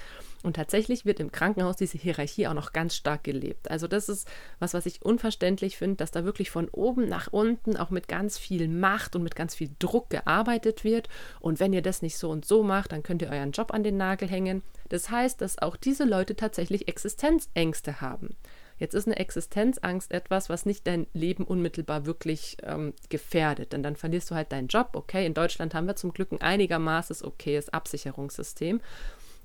Und 0.42 0.56
tatsächlich 0.56 1.04
wird 1.04 1.20
im 1.20 1.32
Krankenhaus 1.32 1.76
diese 1.76 1.99
Hierarchie 1.99 2.47
auch 2.47 2.54
noch 2.54 2.73
ganz 2.73 2.94
stark 2.94 3.25
gelebt. 3.25 3.70
Also 3.70 3.88
das 3.88 4.08
ist 4.08 4.28
was, 4.61 4.73
was 4.73 4.87
ich 4.87 5.02
unverständlich 5.02 5.76
finde, 5.76 5.97
dass 5.97 6.11
da 6.11 6.25
wirklich 6.25 6.50
von 6.50 6.68
oben 6.68 7.08
nach 7.08 7.28
unten 7.32 7.76
auch 7.76 7.90
mit 7.90 8.08
ganz 8.08 8.38
viel 8.38 8.68
Macht 8.68 9.16
und 9.16 9.23
mit 9.23 9.35
ganz 9.35 9.54
viel 9.54 9.70
Druck 9.78 10.11
gearbeitet 10.11 10.85
wird. 10.85 11.08
Und 11.40 11.61
wenn 11.61 11.73
ihr 11.73 11.82
das 11.82 12.02
nicht 12.02 12.18
so 12.18 12.30
und 12.30 12.44
so 12.44 12.62
macht, 12.62 12.92
dann 12.92 13.02
könnt 13.02 13.23
ihr 13.23 13.30
euren 13.30 13.52
Job 13.52 13.75
an 13.75 13.82
den 13.82 13.97
Nagel 13.97 14.28
hängen. 14.28 14.62
Das 14.88 15.11
heißt, 15.11 15.40
dass 15.40 15.58
auch 15.58 15.76
diese 15.76 16.04
Leute 16.04 16.37
tatsächlich 16.37 16.88
Existenzängste 16.88 18.00
haben. 18.00 18.37
Jetzt 18.78 18.94
ist 18.94 19.06
eine 19.06 19.18
Existenzangst 19.18 20.12
etwas, 20.12 20.49
was 20.49 20.66
nicht 20.66 20.87
dein 20.87 21.06
Leben 21.12 21.44
unmittelbar 21.44 22.06
wirklich 22.06 22.56
ähm, 22.62 22.94
gefährdet, 23.08 23.73
denn 23.73 23.82
dann 23.82 23.97
verlierst 23.97 24.30
du 24.30 24.35
halt 24.35 24.52
deinen 24.52 24.68
Job. 24.68 24.90
Okay, 24.92 25.26
in 25.26 25.35
Deutschland 25.35 25.75
haben 25.75 25.87
wir 25.87 25.97
zum 25.97 26.12
Glück 26.12 26.32
ein 26.32 26.40
einigermaßen 26.40 27.25
okayes 27.25 27.70
Absicherungssystem. 27.70 28.80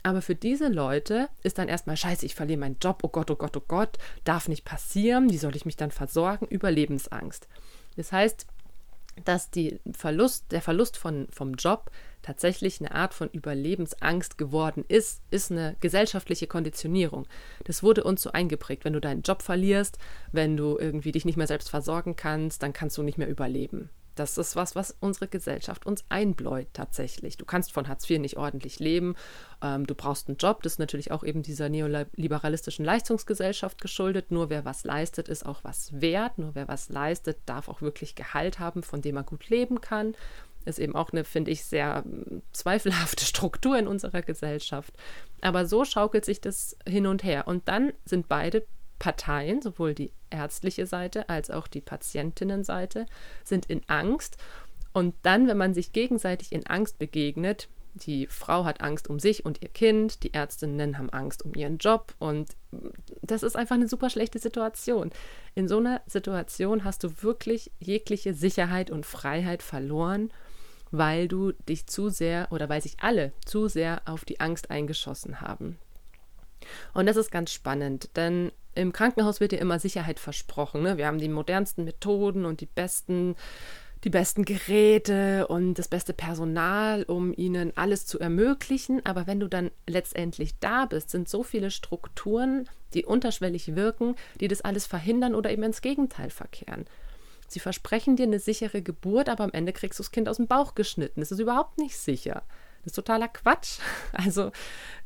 Aber 0.03 0.21
für 0.21 0.35
diese 0.35 0.67
Leute 0.67 1.29
ist 1.43 1.57
dann 1.57 1.69
erstmal 1.69 1.95
scheiße, 1.95 2.25
ich 2.25 2.35
verliere 2.35 2.59
meinen 2.59 2.77
Job, 2.81 2.99
oh 3.03 3.07
Gott, 3.07 3.31
oh 3.31 3.37
Gott, 3.37 3.55
oh 3.55 3.63
Gott, 3.65 3.97
darf 4.25 4.49
nicht 4.49 4.65
passieren, 4.65 5.31
wie 5.31 5.37
soll 5.37 5.55
ich 5.55 5.65
mich 5.65 5.77
dann 5.77 5.91
versorgen? 5.91 6.45
Überlebensangst. 6.45 7.47
Das 7.95 8.11
heißt, 8.11 8.45
dass 9.23 9.49
die 9.49 9.79
Verlust, 9.91 10.51
der 10.51 10.61
Verlust 10.61 10.97
von, 10.97 11.27
vom 11.31 11.53
Job 11.53 11.89
tatsächlich 12.23 12.79
eine 12.79 12.95
Art 12.95 13.13
von 13.13 13.29
Überlebensangst 13.29 14.37
geworden 14.37 14.83
ist, 14.87 15.21
ist 15.29 15.51
eine 15.51 15.75
gesellschaftliche 15.79 16.47
Konditionierung. 16.47 17.27
Das 17.65 17.83
wurde 17.83 18.03
uns 18.03 18.23
so 18.23 18.31
eingeprägt. 18.31 18.85
Wenn 18.85 18.93
du 18.93 19.01
deinen 19.01 19.21
Job 19.21 19.43
verlierst, 19.43 19.99
wenn 20.31 20.57
du 20.57 20.77
irgendwie 20.79 21.11
dich 21.11 21.25
nicht 21.25 21.37
mehr 21.37 21.47
selbst 21.47 21.69
versorgen 21.69 22.15
kannst, 22.15 22.63
dann 22.63 22.73
kannst 22.73 22.97
du 22.97 23.03
nicht 23.03 23.19
mehr 23.19 23.29
überleben. 23.29 23.89
Das 24.15 24.37
ist 24.37 24.55
was, 24.55 24.75
was 24.75 24.95
unsere 24.99 25.27
Gesellschaft 25.27 25.85
uns 25.85 26.03
einbläut 26.09 26.67
tatsächlich. 26.73 27.37
Du 27.37 27.45
kannst 27.45 27.71
von 27.71 27.87
Hartz 27.87 28.07
IV 28.07 28.19
nicht 28.19 28.37
ordentlich 28.37 28.79
leben. 28.79 29.15
Ähm, 29.61 29.87
du 29.87 29.95
brauchst 29.95 30.27
einen 30.27 30.37
Job. 30.37 30.61
Das 30.61 30.73
ist 30.73 30.79
natürlich 30.79 31.11
auch 31.11 31.23
eben 31.23 31.41
dieser 31.41 31.69
neoliberalistischen 31.69 32.85
Leistungsgesellschaft 32.85 33.81
geschuldet. 33.81 34.31
Nur 34.31 34.49
wer 34.49 34.65
was 34.65 34.83
leistet, 34.83 35.29
ist 35.29 35.45
auch 35.45 35.63
was 35.63 35.99
wert. 35.99 36.37
Nur 36.37 36.53
wer 36.53 36.67
was 36.67 36.89
leistet, 36.89 37.39
darf 37.47 37.67
auch 37.67 37.81
wirklich 37.81 38.13
Gehalt 38.13 38.59
haben, 38.59 38.83
von 38.83 39.01
dem 39.01 39.17
er 39.17 39.23
gut 39.23 39.49
leben 39.49 39.81
kann. 39.81 40.15
Ist 40.65 40.79
eben 40.79 40.95
auch 40.95 41.11
eine, 41.11 41.23
finde 41.23 41.51
ich, 41.51 41.65
sehr 41.65 42.03
hm, 42.03 42.41
zweifelhafte 42.51 43.25
Struktur 43.25 43.77
in 43.77 43.87
unserer 43.87 44.21
Gesellschaft. 44.21 44.93
Aber 45.41 45.65
so 45.65 45.85
schaukelt 45.85 46.25
sich 46.25 46.41
das 46.41 46.77
hin 46.87 47.07
und 47.07 47.23
her. 47.23 47.47
Und 47.47 47.67
dann 47.67 47.93
sind 48.05 48.27
beide 48.27 48.65
Parteien, 48.99 49.61
sowohl 49.61 49.93
die 49.93 50.11
ärztliche 50.29 50.85
Seite 50.85 51.27
als 51.29 51.49
auch 51.49 51.67
die 51.67 51.81
Patientinnenseite, 51.81 53.05
sind 53.43 53.65
in 53.65 53.81
Angst. 53.87 54.37
Und 54.93 55.15
dann, 55.23 55.47
wenn 55.47 55.57
man 55.57 55.73
sich 55.73 55.91
gegenseitig 55.91 56.51
in 56.51 56.65
Angst 56.67 56.99
begegnet, 56.99 57.67
die 57.95 58.27
Frau 58.27 58.65
hat 58.65 58.81
Angst 58.81 59.09
um 59.09 59.19
sich 59.19 59.45
und 59.45 59.61
ihr 59.61 59.69
Kind, 59.69 60.23
die 60.23 60.33
Ärztinnen 60.33 60.97
haben 60.97 61.09
Angst 61.11 61.45
um 61.45 61.53
ihren 61.53 61.77
Job 61.77 62.15
und 62.17 62.55
das 63.21 63.43
ist 63.43 63.55
einfach 63.55 63.75
eine 63.75 63.87
super 63.87 64.09
schlechte 64.09 64.39
Situation. 64.39 65.11
In 65.53 65.67
so 65.67 65.77
einer 65.77 66.01
Situation 66.07 66.83
hast 66.83 67.03
du 67.03 67.21
wirklich 67.21 67.71
jegliche 67.79 68.33
Sicherheit 68.33 68.89
und 68.89 69.05
Freiheit 69.05 69.61
verloren, 69.61 70.31
weil 70.93 71.27
du 71.27 71.53
dich 71.67 71.87
zu 71.87 72.09
sehr 72.09 72.47
oder 72.51 72.69
weil 72.69 72.81
sich 72.81 72.97
alle 73.01 73.33
zu 73.43 73.67
sehr 73.67 74.03
auf 74.05 74.25
die 74.25 74.39
Angst 74.39 74.69
eingeschossen 74.69 75.41
haben. 75.41 75.79
Und 76.93 77.07
das 77.07 77.17
ist 77.17 77.31
ganz 77.31 77.51
spannend, 77.51 78.11
denn 78.15 78.51
im 78.75 78.93
Krankenhaus 78.93 79.39
wird 79.39 79.51
dir 79.51 79.59
immer 79.59 79.79
Sicherheit 79.79 80.19
versprochen. 80.19 80.83
Ne? 80.83 80.97
Wir 80.97 81.07
haben 81.07 81.17
die 81.17 81.29
modernsten 81.29 81.83
Methoden 81.83 82.45
und 82.45 82.61
die 82.61 82.67
besten, 82.67 83.35
die 84.03 84.11
besten 84.11 84.45
Geräte 84.45 85.47
und 85.47 85.75
das 85.75 85.87
beste 85.87 86.13
Personal, 86.13 87.03
um 87.03 87.33
ihnen 87.35 87.75
alles 87.75 88.05
zu 88.05 88.19
ermöglichen. 88.19 89.03
Aber 89.03 89.25
wenn 89.25 89.39
du 89.39 89.47
dann 89.47 89.71
letztendlich 89.87 90.59
da 90.59 90.85
bist, 90.85 91.09
sind 91.09 91.27
so 91.27 91.41
viele 91.41 91.71
Strukturen, 91.71 92.69
die 92.93 93.05
unterschwellig 93.05 93.75
wirken, 93.75 94.15
die 94.39 94.47
das 94.47 94.61
alles 94.61 94.85
verhindern 94.85 95.33
oder 95.33 95.51
eben 95.51 95.63
ins 95.63 95.81
Gegenteil 95.81 96.29
verkehren. 96.29 96.85
Sie 97.53 97.59
versprechen 97.59 98.15
dir 98.15 98.23
eine 98.23 98.39
sichere 98.39 98.81
Geburt, 98.81 99.29
aber 99.29 99.43
am 99.43 99.51
Ende 99.51 99.73
kriegst 99.73 99.99
du 99.99 100.03
das 100.03 100.11
Kind 100.11 100.27
aus 100.27 100.37
dem 100.37 100.47
Bauch 100.47 100.75
geschnitten. 100.75 101.19
Das 101.19 101.31
ist 101.31 101.39
überhaupt 101.39 101.77
nicht 101.77 101.97
sicher. 101.97 102.43
Das 102.83 102.91
ist 102.91 102.95
totaler 102.95 103.29
Quatsch. 103.29 103.79
Also, 104.11 104.51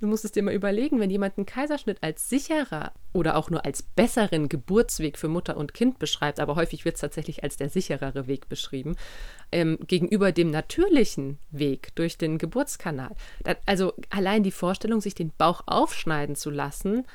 du 0.01 0.07
musst 0.07 0.25
es 0.25 0.31
dir 0.31 0.43
mal 0.43 0.53
überlegen, 0.53 0.99
wenn 0.99 1.09
jemand 1.09 1.37
einen 1.37 1.45
Kaiserschnitt 1.45 1.97
als 2.01 2.29
sicherer 2.29 2.91
oder 3.13 3.35
auch 3.35 3.49
nur 3.49 3.65
als 3.65 3.83
besseren 3.83 4.49
Geburtsweg 4.49 5.17
für 5.17 5.27
Mutter 5.27 5.57
und 5.57 5.73
Kind 5.73 5.99
beschreibt, 5.99 6.39
aber 6.39 6.55
häufig 6.55 6.85
wird 6.85 6.95
es 6.95 7.01
tatsächlich 7.01 7.43
als 7.43 7.57
der 7.57 7.69
sicherere 7.69 8.27
Weg 8.27 8.49
beschrieben, 8.49 8.95
ähm, 9.51 9.77
gegenüber 9.87 10.31
dem 10.31 10.51
natürlichen 10.51 11.37
Weg 11.51 11.95
durch 11.95 12.17
den 12.17 12.37
Geburtskanal. 12.37 13.15
Das, 13.43 13.57
also, 13.65 13.93
allein 14.09 14.43
die 14.43 14.51
Vorstellung, 14.51 15.01
sich 15.01 15.15
den 15.15 15.31
Bauch 15.37 15.63
aufschneiden 15.65 16.35
zu 16.35 16.49
lassen, 16.49 17.05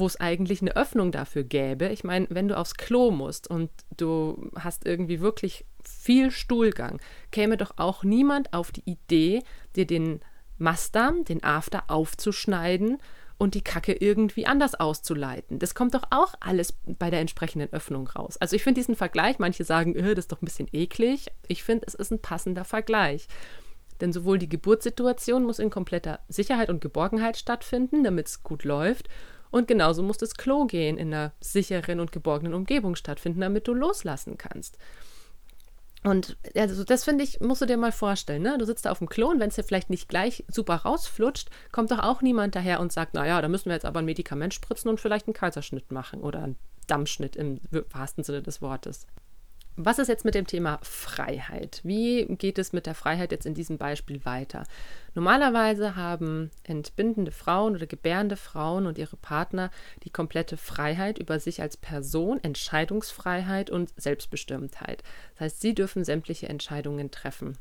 wo 0.00 0.06
es 0.06 0.18
eigentlich 0.18 0.60
eine 0.62 0.74
Öffnung 0.74 1.12
dafür 1.12 1.44
gäbe. 1.44 1.88
Ich 1.88 2.02
meine, 2.02 2.26
wenn 2.30 2.48
du 2.48 2.56
aufs 2.56 2.74
Klo 2.74 3.10
musst 3.10 3.48
und 3.48 3.70
du 3.96 4.50
hast 4.58 4.86
irgendwie 4.86 5.20
wirklich 5.20 5.64
viel 5.84 6.30
Stuhlgang, 6.30 7.00
käme 7.30 7.56
doch 7.56 7.72
auch 7.76 8.02
niemand 8.02 8.52
auf 8.52 8.72
die 8.72 8.82
Idee, 8.90 9.42
dir 9.76 9.86
den 9.86 10.20
Mastdarm, 10.58 11.24
den 11.24 11.44
After 11.44 11.84
aufzuschneiden 11.88 12.98
und 13.38 13.54
die 13.54 13.62
Kacke 13.62 13.92
irgendwie 13.92 14.46
anders 14.46 14.74
auszuleiten. 14.74 15.58
Das 15.58 15.74
kommt 15.74 15.94
doch 15.94 16.04
auch 16.10 16.34
alles 16.40 16.74
bei 16.98 17.08
der 17.08 17.20
entsprechenden 17.20 17.72
Öffnung 17.72 18.08
raus. 18.08 18.36
Also 18.36 18.56
ich 18.56 18.62
finde 18.62 18.80
diesen 18.80 18.96
Vergleich, 18.96 19.38
manche 19.38 19.64
sagen, 19.64 19.94
öh, 19.96 20.14
das 20.14 20.24
ist 20.24 20.32
doch 20.32 20.42
ein 20.42 20.44
bisschen 20.46 20.68
eklig. 20.72 21.28
Ich 21.48 21.62
finde, 21.62 21.86
es 21.86 21.94
ist 21.94 22.10
ein 22.10 22.20
passender 22.20 22.64
Vergleich. 22.64 23.28
Denn 24.00 24.12
sowohl 24.12 24.38
die 24.38 24.48
Geburtssituation 24.48 25.44
muss 25.44 25.58
in 25.58 25.70
kompletter 25.70 26.20
Sicherheit 26.28 26.68
und 26.70 26.80
Geborgenheit 26.80 27.36
stattfinden, 27.36 28.04
damit 28.04 28.28
es 28.28 28.42
gut 28.42 28.64
läuft, 28.64 29.08
und 29.50 29.68
genauso 29.68 30.02
muss 30.02 30.18
das 30.18 30.34
Klo 30.34 30.66
gehen 30.66 30.98
in 30.98 31.12
einer 31.12 31.32
sicheren 31.40 32.00
und 32.00 32.12
geborgenen 32.12 32.54
Umgebung 32.54 32.96
stattfinden, 32.96 33.40
damit 33.40 33.66
du 33.68 33.74
loslassen 33.74 34.38
kannst. 34.38 34.78
Und 36.02 36.38
also 36.54 36.82
das 36.82 37.04
finde 37.04 37.24
ich, 37.24 37.40
musst 37.40 37.60
du 37.60 37.66
dir 37.66 37.76
mal 37.76 37.92
vorstellen, 37.92 38.42
ne? 38.42 38.56
Du 38.56 38.64
sitzt 38.64 38.86
da 38.86 38.90
auf 38.90 38.98
dem 38.98 39.08
Klo 39.08 39.28
und 39.28 39.38
wenn 39.38 39.50
es 39.50 39.56
dir 39.56 39.64
vielleicht 39.64 39.90
nicht 39.90 40.08
gleich 40.08 40.44
super 40.48 40.76
rausflutscht, 40.76 41.50
kommt 41.72 41.90
doch 41.90 41.98
auch 41.98 42.22
niemand 42.22 42.54
daher 42.54 42.80
und 42.80 42.90
sagt, 42.90 43.12
naja, 43.12 43.42
da 43.42 43.48
müssen 43.48 43.66
wir 43.66 43.74
jetzt 43.74 43.84
aber 43.84 43.98
ein 43.98 44.06
Medikament 44.06 44.54
spritzen 44.54 44.88
und 44.88 44.98
vielleicht 44.98 45.26
einen 45.26 45.34
Kaiserschnitt 45.34 45.92
machen 45.92 46.22
oder 46.22 46.42
einen 46.42 46.56
Dammschnitt 46.86 47.36
im 47.36 47.60
wahrsten 47.90 48.24
Sinne 48.24 48.42
des 48.42 48.62
Wortes. 48.62 49.06
Was 49.76 49.98
ist 49.98 50.08
jetzt 50.08 50.24
mit 50.24 50.34
dem 50.34 50.46
Thema 50.46 50.78
Freiheit? 50.82 51.80
Wie 51.84 52.26
geht 52.26 52.58
es 52.58 52.72
mit 52.72 52.86
der 52.86 52.94
Freiheit 52.94 53.32
jetzt 53.32 53.46
in 53.46 53.54
diesem 53.54 53.78
Beispiel 53.78 54.24
weiter? 54.24 54.64
Normalerweise 55.14 55.96
haben 55.96 56.50
entbindende 56.64 57.30
Frauen 57.30 57.74
oder 57.76 57.86
gebärende 57.86 58.36
Frauen 58.36 58.86
und 58.86 58.98
ihre 58.98 59.16
Partner 59.16 59.70
die 60.04 60.10
komplette 60.10 60.56
Freiheit 60.56 61.18
über 61.18 61.40
sich 61.40 61.62
als 61.62 61.76
Person, 61.76 62.42
Entscheidungsfreiheit 62.42 63.70
und 63.70 63.92
Selbstbestimmtheit. 63.96 65.02
Das 65.34 65.40
heißt, 65.40 65.60
sie 65.60 65.74
dürfen 65.74 66.04
sämtliche 66.04 66.48
Entscheidungen 66.48 67.10
treffen. 67.10 67.56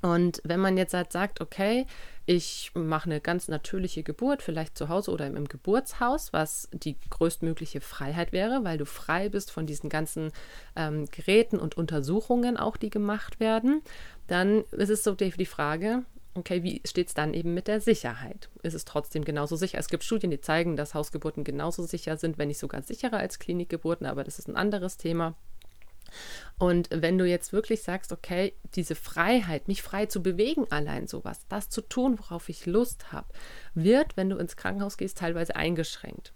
Und 0.00 0.40
wenn 0.44 0.60
man 0.60 0.76
jetzt 0.76 0.94
halt 0.94 1.12
sagt, 1.12 1.40
okay, 1.40 1.86
ich 2.24 2.70
mache 2.74 3.06
eine 3.06 3.20
ganz 3.20 3.48
natürliche 3.48 4.02
Geburt, 4.02 4.42
vielleicht 4.42 4.76
zu 4.76 4.88
Hause 4.88 5.10
oder 5.10 5.26
im 5.26 5.48
Geburtshaus, 5.48 6.32
was 6.32 6.68
die 6.72 6.96
größtmögliche 7.10 7.80
Freiheit 7.80 8.32
wäre, 8.32 8.64
weil 8.64 8.78
du 8.78 8.86
frei 8.86 9.28
bist 9.28 9.50
von 9.50 9.66
diesen 9.66 9.88
ganzen 9.88 10.30
ähm, 10.76 11.06
Geräten 11.10 11.58
und 11.58 11.76
Untersuchungen 11.76 12.56
auch, 12.56 12.76
die 12.76 12.90
gemacht 12.90 13.40
werden, 13.40 13.82
dann 14.26 14.64
ist 14.72 14.90
es 14.90 15.02
so 15.02 15.14
die 15.14 15.46
Frage, 15.46 16.04
okay, 16.34 16.62
wie 16.62 16.80
steht 16.84 17.08
es 17.08 17.14
dann 17.14 17.34
eben 17.34 17.54
mit 17.54 17.66
der 17.66 17.80
Sicherheit? 17.80 18.48
Ist 18.62 18.74
es 18.74 18.84
trotzdem 18.84 19.24
genauso 19.24 19.56
sicher? 19.56 19.78
Es 19.78 19.88
gibt 19.88 20.04
Studien, 20.04 20.30
die 20.30 20.40
zeigen, 20.40 20.76
dass 20.76 20.94
Hausgeburten 20.94 21.44
genauso 21.44 21.82
sicher 21.84 22.16
sind, 22.16 22.38
wenn 22.38 22.48
nicht 22.48 22.58
sogar 22.58 22.82
sicherer 22.82 23.18
als 23.18 23.38
Klinikgeburten, 23.38 24.06
aber 24.06 24.22
das 24.22 24.38
ist 24.38 24.48
ein 24.48 24.56
anderes 24.56 24.96
Thema. 24.96 25.34
Und 26.58 26.88
wenn 26.90 27.18
du 27.18 27.24
jetzt 27.24 27.52
wirklich 27.52 27.82
sagst, 27.82 28.12
okay, 28.12 28.54
diese 28.74 28.94
Freiheit, 28.94 29.68
mich 29.68 29.82
frei 29.82 30.06
zu 30.06 30.22
bewegen, 30.22 30.66
allein 30.70 31.06
sowas, 31.06 31.46
das 31.48 31.70
zu 31.70 31.82
tun, 31.82 32.18
worauf 32.18 32.48
ich 32.48 32.66
Lust 32.66 33.12
habe, 33.12 33.28
wird, 33.74 34.16
wenn 34.16 34.30
du 34.30 34.36
ins 34.36 34.56
Krankenhaus 34.56 34.96
gehst, 34.96 35.18
teilweise 35.18 35.56
eingeschränkt. 35.56 36.32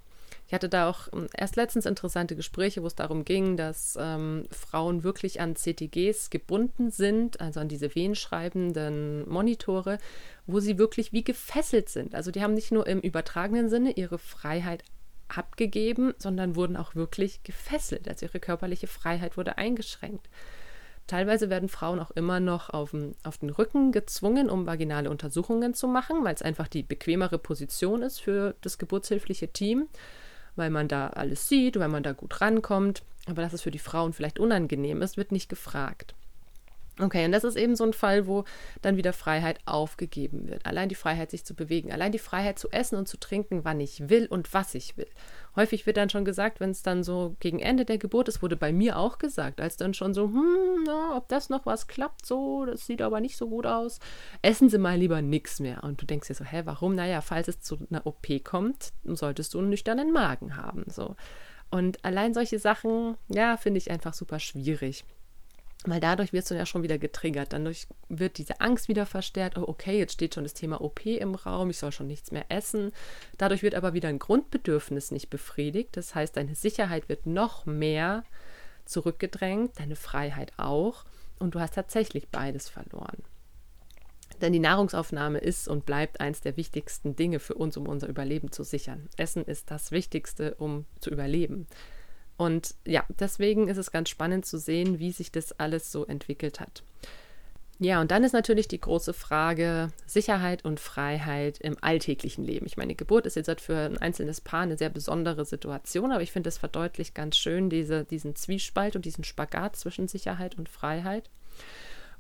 Ich 0.46 0.54
hatte 0.54 0.68
da 0.68 0.90
auch 0.90 1.08
ähm, 1.14 1.28
erst 1.34 1.56
letztens 1.56 1.86
interessante 1.86 2.36
Gespräche, 2.36 2.82
wo 2.82 2.86
es 2.86 2.94
darum 2.94 3.24
ging, 3.24 3.56
dass 3.56 3.96
ähm, 3.98 4.44
Frauen 4.50 5.02
wirklich 5.02 5.40
an 5.40 5.54
CTGs 5.56 6.28
gebunden 6.28 6.90
sind, 6.90 7.40
also 7.40 7.60
an 7.60 7.68
diese 7.68 7.94
venenschreibenden 7.94 9.26
Monitore, 9.28 9.98
wo 10.46 10.60
sie 10.60 10.76
wirklich 10.76 11.12
wie 11.12 11.24
gefesselt 11.24 11.88
sind. 11.88 12.14
Also 12.14 12.30
die 12.30 12.42
haben 12.42 12.54
nicht 12.54 12.70
nur 12.70 12.86
im 12.86 13.00
übertragenen 13.00 13.70
Sinne 13.70 13.92
ihre 13.92 14.18
Freiheit 14.18 14.84
abgegeben, 15.36 16.14
sondern 16.18 16.56
wurden 16.56 16.76
auch 16.76 16.94
wirklich 16.94 17.42
gefesselt. 17.42 18.08
Also 18.08 18.26
ihre 18.26 18.40
körperliche 18.40 18.86
Freiheit 18.86 19.36
wurde 19.36 19.58
eingeschränkt. 19.58 20.28
Teilweise 21.06 21.50
werden 21.50 21.68
Frauen 21.68 21.98
auch 21.98 22.12
immer 22.12 22.40
noch 22.40 22.70
auf 22.70 22.92
den, 22.92 23.14
auf 23.24 23.38
den 23.38 23.50
Rücken 23.50 23.92
gezwungen, 23.92 24.48
um 24.48 24.66
vaginale 24.66 25.10
Untersuchungen 25.10 25.74
zu 25.74 25.88
machen, 25.88 26.24
weil 26.24 26.34
es 26.34 26.42
einfach 26.42 26.68
die 26.68 26.82
bequemere 26.82 27.38
Position 27.38 28.02
ist 28.02 28.20
für 28.20 28.54
das 28.60 28.78
geburtshilfliche 28.78 29.48
Team, 29.48 29.88
weil 30.54 30.70
man 30.70 30.88
da 30.88 31.08
alles 31.08 31.48
sieht, 31.48 31.78
weil 31.78 31.88
man 31.88 32.02
da 32.02 32.12
gut 32.12 32.40
rankommt. 32.40 33.02
Aber 33.26 33.42
dass 33.42 33.52
es 33.52 33.62
für 33.62 33.70
die 33.70 33.78
Frauen 33.78 34.12
vielleicht 34.12 34.38
unangenehm 34.38 35.02
ist, 35.02 35.16
wird 35.16 35.32
nicht 35.32 35.48
gefragt. 35.48 36.14
Okay, 37.02 37.25
und 37.25 37.32
das 37.32 37.42
ist 37.42 37.56
eben 37.56 37.75
so 37.75 37.82
ein 37.82 37.92
Fall, 37.92 38.28
wo 38.28 38.44
dann 38.80 38.97
wieder 38.97 39.12
Freiheit 39.12 39.59
aufgegeben 39.66 40.49
wird. 40.49 40.64
Allein 40.64 40.88
die 40.88 40.94
Freiheit, 40.94 41.32
sich 41.32 41.44
zu 41.44 41.54
bewegen, 41.54 41.90
allein 41.90 42.12
die 42.12 42.21
Freiheit 42.21 42.61
zu 42.61 42.71
essen 42.71 42.97
und 42.97 43.09
zu 43.09 43.18
trinken, 43.18 43.64
wann 43.64 43.80
ich 43.80 44.09
will 44.09 44.26
und 44.26 44.54
was 44.54 44.76
ich 44.76 44.97
will. 44.97 45.09
Häufig 45.56 45.85
wird 45.85 45.97
dann 45.97 46.11
schon 46.11 46.25
gesagt, 46.25 46.61
wenn 46.61 46.71
es 46.71 46.82
dann 46.82 47.02
so 47.02 47.35
gegen 47.40 47.59
Ende 47.59 47.85
der 47.85 47.99
Geburt 47.99 48.28
ist, 48.28 48.40
wurde 48.40 48.56
bei 48.56 48.73
mir 48.73 48.99
auch 48.99 49.18
gesagt, 49.18 49.61
als 49.61 49.76
dann 49.76 49.94
schon 49.94 50.14
so, 50.14 50.26
hm, 50.28 50.85
na, 50.87 51.16
ob 51.16 51.28
das 51.28 51.50
noch 51.50 51.66
was 51.66 51.88
klappt, 51.88 52.25
so, 52.25 52.66
das 52.66 52.87
sieht 52.87 53.02
aber 53.02 53.21
nicht 53.21 53.37
so 53.37 53.49
gut 53.49 53.66
aus. 53.66 53.99
Essen 54.40 54.68
Sie 54.68 54.78
mal 54.78 54.97
lieber 54.97 55.23
nichts 55.23 55.59
mehr. 55.59 55.82
Und 55.82 56.00
du 56.00 56.06
denkst 56.06 56.28
dir 56.28 56.35
so, 56.35 56.44
hä, 56.44 56.62
warum? 56.66 56.94
Naja, 56.94 57.21
falls 57.21 57.49
es 57.49 57.61
zu 57.61 57.78
einer 57.90 58.06
OP 58.06 58.28
kommt, 58.44 58.92
solltest 59.02 59.54
du 59.54 59.59
einen 59.59 59.71
nüchternen 59.71 60.12
Magen 60.12 60.56
haben. 60.56 60.85
So. 60.87 61.16
Und 61.71 62.04
allein 62.04 62.32
solche 62.32 62.61
Sachen, 62.61 63.16
ja, 63.28 63.56
finde 63.56 63.78
ich 63.78 63.90
einfach 63.90 64.14
super 64.14 64.38
schwierig. 64.38 65.04
Weil 65.84 66.00
dadurch 66.00 66.32
wirst 66.32 66.50
du 66.50 66.54
ja 66.54 66.64
schon 66.64 66.82
wieder 66.82 66.98
getriggert. 66.98 67.52
Dadurch 67.52 67.88
wird 68.08 68.38
diese 68.38 68.60
Angst 68.60 68.88
wieder 68.88 69.04
verstärkt. 69.04 69.58
Oh, 69.58 69.64
okay, 69.66 69.98
jetzt 69.98 70.12
steht 70.12 70.34
schon 70.34 70.44
das 70.44 70.54
Thema 70.54 70.80
OP 70.80 71.04
im 71.06 71.34
Raum, 71.34 71.70
ich 71.70 71.78
soll 71.78 71.92
schon 71.92 72.06
nichts 72.06 72.30
mehr 72.30 72.46
essen. 72.50 72.92
Dadurch 73.38 73.62
wird 73.62 73.74
aber 73.74 73.92
wieder 73.92 74.08
ein 74.08 74.20
Grundbedürfnis 74.20 75.10
nicht 75.10 75.28
befriedigt. 75.28 75.96
Das 75.96 76.14
heißt, 76.14 76.36
deine 76.36 76.54
Sicherheit 76.54 77.08
wird 77.08 77.26
noch 77.26 77.66
mehr 77.66 78.22
zurückgedrängt, 78.84 79.78
deine 79.78 79.96
Freiheit 79.96 80.52
auch. 80.56 81.04
Und 81.38 81.56
du 81.56 81.60
hast 81.60 81.74
tatsächlich 81.74 82.28
beides 82.28 82.68
verloren. 82.68 83.18
Denn 84.40 84.52
die 84.52 84.60
Nahrungsaufnahme 84.60 85.38
ist 85.38 85.68
und 85.68 85.86
bleibt 85.86 86.20
eines 86.20 86.40
der 86.40 86.56
wichtigsten 86.56 87.16
Dinge 87.16 87.38
für 87.38 87.54
uns, 87.54 87.76
um 87.76 87.86
unser 87.86 88.08
Überleben 88.08 88.50
zu 88.50 88.64
sichern. 88.64 89.08
Essen 89.16 89.44
ist 89.44 89.70
das 89.70 89.92
Wichtigste, 89.92 90.54
um 90.54 90.84
zu 91.00 91.10
überleben. 91.10 91.66
Und 92.36 92.74
ja, 92.86 93.04
deswegen 93.20 93.68
ist 93.68 93.76
es 93.76 93.92
ganz 93.92 94.08
spannend 94.08 94.46
zu 94.46 94.58
sehen, 94.58 94.98
wie 94.98 95.12
sich 95.12 95.30
das 95.32 95.58
alles 95.58 95.92
so 95.92 96.06
entwickelt 96.06 96.60
hat. 96.60 96.82
Ja, 97.78 98.00
und 98.00 98.12
dann 98.12 98.22
ist 98.22 98.32
natürlich 98.32 98.68
die 98.68 98.80
große 98.80 99.12
Frage 99.12 99.88
Sicherheit 100.06 100.64
und 100.64 100.78
Freiheit 100.78 101.58
im 101.58 101.76
alltäglichen 101.80 102.44
Leben. 102.44 102.64
Ich 102.66 102.76
meine, 102.76 102.94
Geburt 102.94 103.26
ist 103.26 103.34
jetzt 103.34 103.48
halt 103.48 103.60
für 103.60 103.76
ein 103.76 103.98
einzelnes 103.98 104.40
Paar 104.40 104.60
eine 104.60 104.76
sehr 104.76 104.90
besondere 104.90 105.44
Situation, 105.44 106.12
aber 106.12 106.22
ich 106.22 106.30
finde, 106.30 106.48
es 106.48 106.58
verdeutlicht 106.58 107.14
ganz 107.14 107.36
schön 107.36 107.70
diese, 107.70 108.04
diesen 108.04 108.36
Zwiespalt 108.36 108.94
und 108.94 109.04
diesen 109.04 109.24
Spagat 109.24 109.74
zwischen 109.74 110.06
Sicherheit 110.06 110.56
und 110.56 110.68
Freiheit. 110.68 111.28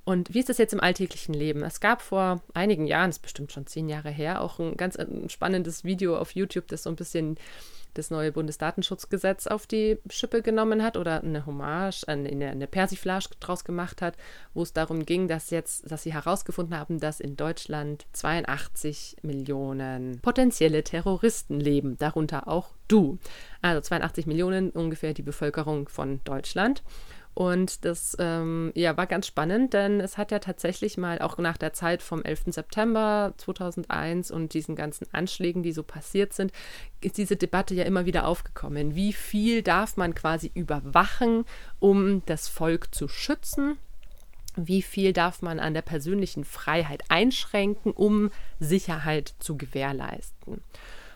Und 0.04 0.34
wie 0.34 0.40
ist 0.40 0.48
das 0.48 0.58
jetzt 0.58 0.72
im 0.72 0.80
alltäglichen 0.80 1.32
Leben? 1.32 1.62
Es 1.62 1.78
gab 1.78 2.02
vor 2.02 2.42
einigen 2.54 2.88
Jahren, 2.88 3.10
das 3.10 3.18
ist 3.18 3.22
bestimmt 3.22 3.52
schon 3.52 3.68
zehn 3.68 3.88
Jahre 3.88 4.10
her, 4.10 4.40
auch 4.40 4.58
ein 4.58 4.76
ganz 4.76 4.96
ein 4.96 5.28
spannendes 5.28 5.84
Video 5.84 6.18
auf 6.18 6.32
YouTube, 6.32 6.66
das 6.66 6.82
so 6.82 6.90
ein 6.90 6.96
bisschen 6.96 7.36
das 7.94 8.10
neue 8.10 8.32
Bundesdatenschutzgesetz 8.32 9.46
auf 9.46 9.66
die 9.66 9.98
Schippe 10.10 10.42
genommen 10.42 10.82
hat 10.82 10.96
oder 10.96 11.22
eine 11.22 11.46
Hommage, 11.46 12.04
eine, 12.06 12.50
eine 12.50 12.66
Persiflage 12.66 13.28
draus 13.40 13.64
gemacht 13.64 14.02
hat, 14.02 14.16
wo 14.54 14.62
es 14.62 14.72
darum 14.72 15.04
ging, 15.04 15.28
dass 15.28 15.50
jetzt, 15.50 15.90
dass 15.90 16.02
sie 16.02 16.12
herausgefunden 16.12 16.78
haben, 16.78 17.00
dass 17.00 17.20
in 17.20 17.36
Deutschland 17.36 18.06
82 18.12 19.16
Millionen 19.22 20.20
potenzielle 20.20 20.84
Terroristen 20.84 21.60
leben, 21.60 21.96
darunter 21.98 22.48
auch 22.48 22.70
du. 22.88 23.18
Also 23.60 23.80
82 23.80 24.26
Millionen 24.26 24.70
ungefähr 24.70 25.14
die 25.14 25.22
Bevölkerung 25.22 25.88
von 25.88 26.20
Deutschland. 26.24 26.82
Und 27.34 27.86
das 27.86 28.14
ähm, 28.18 28.72
ja, 28.74 28.96
war 28.96 29.06
ganz 29.06 29.26
spannend, 29.26 29.72
denn 29.72 30.00
es 30.00 30.18
hat 30.18 30.30
ja 30.30 30.38
tatsächlich 30.38 30.98
mal 30.98 31.18
auch 31.20 31.38
nach 31.38 31.56
der 31.56 31.72
Zeit 31.72 32.02
vom 32.02 32.22
11. 32.22 32.44
September 32.48 33.32
2001 33.38 34.30
und 34.30 34.52
diesen 34.52 34.76
ganzen 34.76 35.06
Anschlägen, 35.12 35.62
die 35.62 35.72
so 35.72 35.82
passiert 35.82 36.34
sind, 36.34 36.52
ist 37.00 37.16
diese 37.16 37.36
Debatte 37.36 37.74
ja 37.74 37.84
immer 37.84 38.04
wieder 38.04 38.26
aufgekommen. 38.26 38.94
Wie 38.94 39.14
viel 39.14 39.62
darf 39.62 39.96
man 39.96 40.14
quasi 40.14 40.50
überwachen, 40.54 41.46
um 41.80 42.22
das 42.26 42.48
Volk 42.48 42.94
zu 42.94 43.08
schützen? 43.08 43.78
Wie 44.54 44.82
viel 44.82 45.14
darf 45.14 45.40
man 45.40 45.58
an 45.58 45.72
der 45.72 45.80
persönlichen 45.80 46.44
Freiheit 46.44 47.04
einschränken, 47.08 47.92
um 47.92 48.30
Sicherheit 48.60 49.34
zu 49.38 49.56
gewährleisten? 49.56 50.62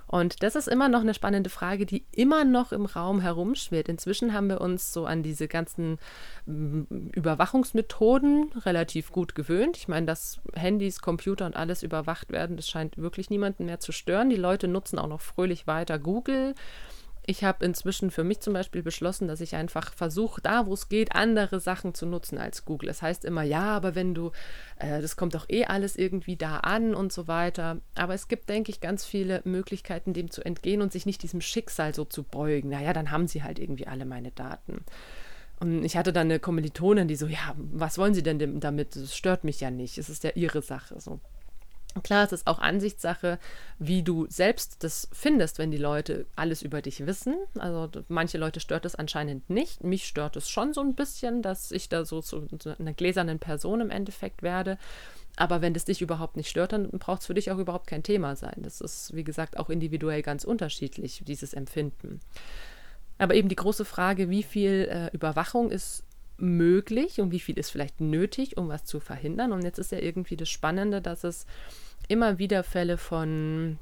Und 0.06 0.42
das 0.42 0.54
ist 0.54 0.68
immer 0.68 0.88
noch 0.88 1.00
eine 1.00 1.14
spannende 1.14 1.50
Frage, 1.50 1.84
die 1.84 2.04
immer 2.12 2.44
noch 2.44 2.72
im 2.72 2.86
Raum 2.86 3.20
herumschwirrt. 3.20 3.88
Inzwischen 3.88 4.32
haben 4.32 4.48
wir 4.48 4.60
uns 4.60 4.92
so 4.92 5.04
an 5.06 5.22
diese 5.22 5.48
ganzen 5.48 5.98
mm, 6.46 6.82
Überwachungsmethoden 7.12 8.52
relativ 8.64 9.10
gut 9.10 9.34
gewöhnt. 9.34 9.76
Ich 9.76 9.88
meine, 9.88 10.06
dass 10.06 10.40
Handys, 10.54 11.00
Computer 11.00 11.46
und 11.46 11.56
alles 11.56 11.82
überwacht 11.82 12.30
werden, 12.30 12.56
das 12.56 12.68
scheint 12.68 12.96
wirklich 12.96 13.30
niemanden 13.30 13.66
mehr 13.66 13.80
zu 13.80 13.92
stören. 13.92 14.30
Die 14.30 14.36
Leute 14.36 14.68
nutzen 14.68 14.98
auch 14.98 15.08
noch 15.08 15.20
fröhlich 15.20 15.66
weiter 15.66 15.98
Google 15.98 16.54
ich 17.26 17.44
habe 17.44 17.64
inzwischen 17.64 18.10
für 18.10 18.24
mich 18.24 18.40
zum 18.40 18.52
Beispiel 18.52 18.82
beschlossen, 18.82 19.28
dass 19.28 19.40
ich 19.40 19.54
einfach 19.54 19.92
versuche, 19.92 20.40
da 20.40 20.66
wo 20.66 20.74
es 20.74 20.88
geht, 20.88 21.14
andere 21.14 21.60
Sachen 21.60 21.94
zu 21.94 22.06
nutzen 22.06 22.38
als 22.38 22.64
Google. 22.64 22.88
Es 22.88 22.96
das 22.98 23.02
heißt 23.02 23.24
immer, 23.24 23.42
ja, 23.42 23.76
aber 23.76 23.94
wenn 23.94 24.14
du, 24.14 24.32
äh, 24.78 25.00
das 25.00 25.16
kommt 25.16 25.34
doch 25.34 25.48
eh 25.48 25.64
alles 25.64 25.96
irgendwie 25.96 26.36
da 26.36 26.58
an 26.58 26.94
und 26.94 27.12
so 27.12 27.28
weiter. 27.28 27.78
Aber 27.94 28.14
es 28.14 28.28
gibt, 28.28 28.48
denke 28.48 28.70
ich, 28.70 28.80
ganz 28.80 29.04
viele 29.04 29.42
Möglichkeiten, 29.44 30.12
dem 30.12 30.30
zu 30.30 30.44
entgehen 30.44 30.82
und 30.82 30.92
sich 30.92 31.04
nicht 31.04 31.22
diesem 31.22 31.40
Schicksal 31.40 31.94
so 31.94 32.04
zu 32.04 32.22
beugen. 32.22 32.70
Naja, 32.70 32.92
dann 32.92 33.10
haben 33.10 33.26
sie 33.26 33.42
halt 33.42 33.58
irgendwie 33.58 33.86
alle 33.86 34.04
meine 34.04 34.30
Daten. 34.30 34.84
Und 35.58 35.84
ich 35.84 35.96
hatte 35.96 36.12
dann 36.12 36.26
eine 36.26 36.38
Kommilitonin, 36.38 37.08
die 37.08 37.16
so, 37.16 37.26
ja, 37.26 37.54
was 37.56 37.98
wollen 37.98 38.14
Sie 38.14 38.22
denn 38.22 38.60
damit? 38.60 38.94
Das 38.94 39.16
stört 39.16 39.42
mich 39.44 39.60
ja 39.60 39.70
nicht. 39.70 39.96
Es 39.96 40.10
ist 40.10 40.22
ja 40.22 40.30
Ihre 40.34 40.60
Sache. 40.60 41.00
So. 41.00 41.20
Klar, 42.02 42.24
es 42.24 42.32
ist 42.32 42.46
auch 42.46 42.58
Ansichtssache, 42.58 43.38
wie 43.78 44.02
du 44.02 44.26
selbst 44.28 44.84
das 44.84 45.08
findest, 45.12 45.58
wenn 45.58 45.70
die 45.70 45.78
Leute 45.78 46.26
alles 46.36 46.62
über 46.62 46.82
dich 46.82 47.06
wissen. 47.06 47.36
Also 47.58 47.88
manche 48.08 48.38
Leute 48.38 48.60
stört 48.60 48.84
es 48.84 48.94
anscheinend 48.94 49.48
nicht. 49.48 49.82
Mich 49.84 50.06
stört 50.06 50.36
es 50.36 50.48
schon 50.48 50.74
so 50.74 50.80
ein 50.80 50.94
bisschen, 50.94 51.42
dass 51.42 51.70
ich 51.70 51.88
da 51.88 52.04
so 52.04 52.20
zu 52.20 52.46
einer 52.78 52.92
gläsernen 52.92 53.38
Person 53.38 53.80
im 53.80 53.90
Endeffekt 53.90 54.42
werde. 54.42 54.78
Aber 55.36 55.60
wenn 55.60 55.74
das 55.74 55.84
dich 55.84 56.00
überhaupt 56.00 56.36
nicht 56.36 56.48
stört, 56.48 56.72
dann 56.72 56.90
braucht 56.90 57.20
es 57.20 57.26
für 57.26 57.34
dich 57.34 57.50
auch 57.50 57.58
überhaupt 57.58 57.86
kein 57.86 58.02
Thema 58.02 58.36
sein. 58.36 58.56
Das 58.58 58.80
ist, 58.80 59.14
wie 59.14 59.24
gesagt, 59.24 59.58
auch 59.58 59.68
individuell 59.68 60.22
ganz 60.22 60.44
unterschiedlich, 60.44 61.22
dieses 61.26 61.52
Empfinden. 61.52 62.20
Aber 63.18 63.34
eben 63.34 63.48
die 63.48 63.56
große 63.56 63.84
Frage, 63.84 64.30
wie 64.30 64.42
viel 64.42 64.88
äh, 64.90 65.14
Überwachung 65.14 65.70
ist 65.70 66.04
möglich 66.38 67.20
und 67.20 67.30
wie 67.30 67.40
viel 67.40 67.58
ist 67.58 67.70
vielleicht 67.70 68.00
nötig, 68.00 68.56
um 68.56 68.68
was 68.68 68.84
zu 68.84 69.00
verhindern. 69.00 69.52
Und 69.52 69.62
jetzt 69.62 69.78
ist 69.78 69.92
ja 69.92 69.98
irgendwie 69.98 70.36
das 70.36 70.48
Spannende, 70.48 71.00
dass 71.00 71.24
es 71.24 71.46
immer 72.08 72.38
wieder 72.38 72.62
Fälle 72.62 72.98
von, 72.98 73.78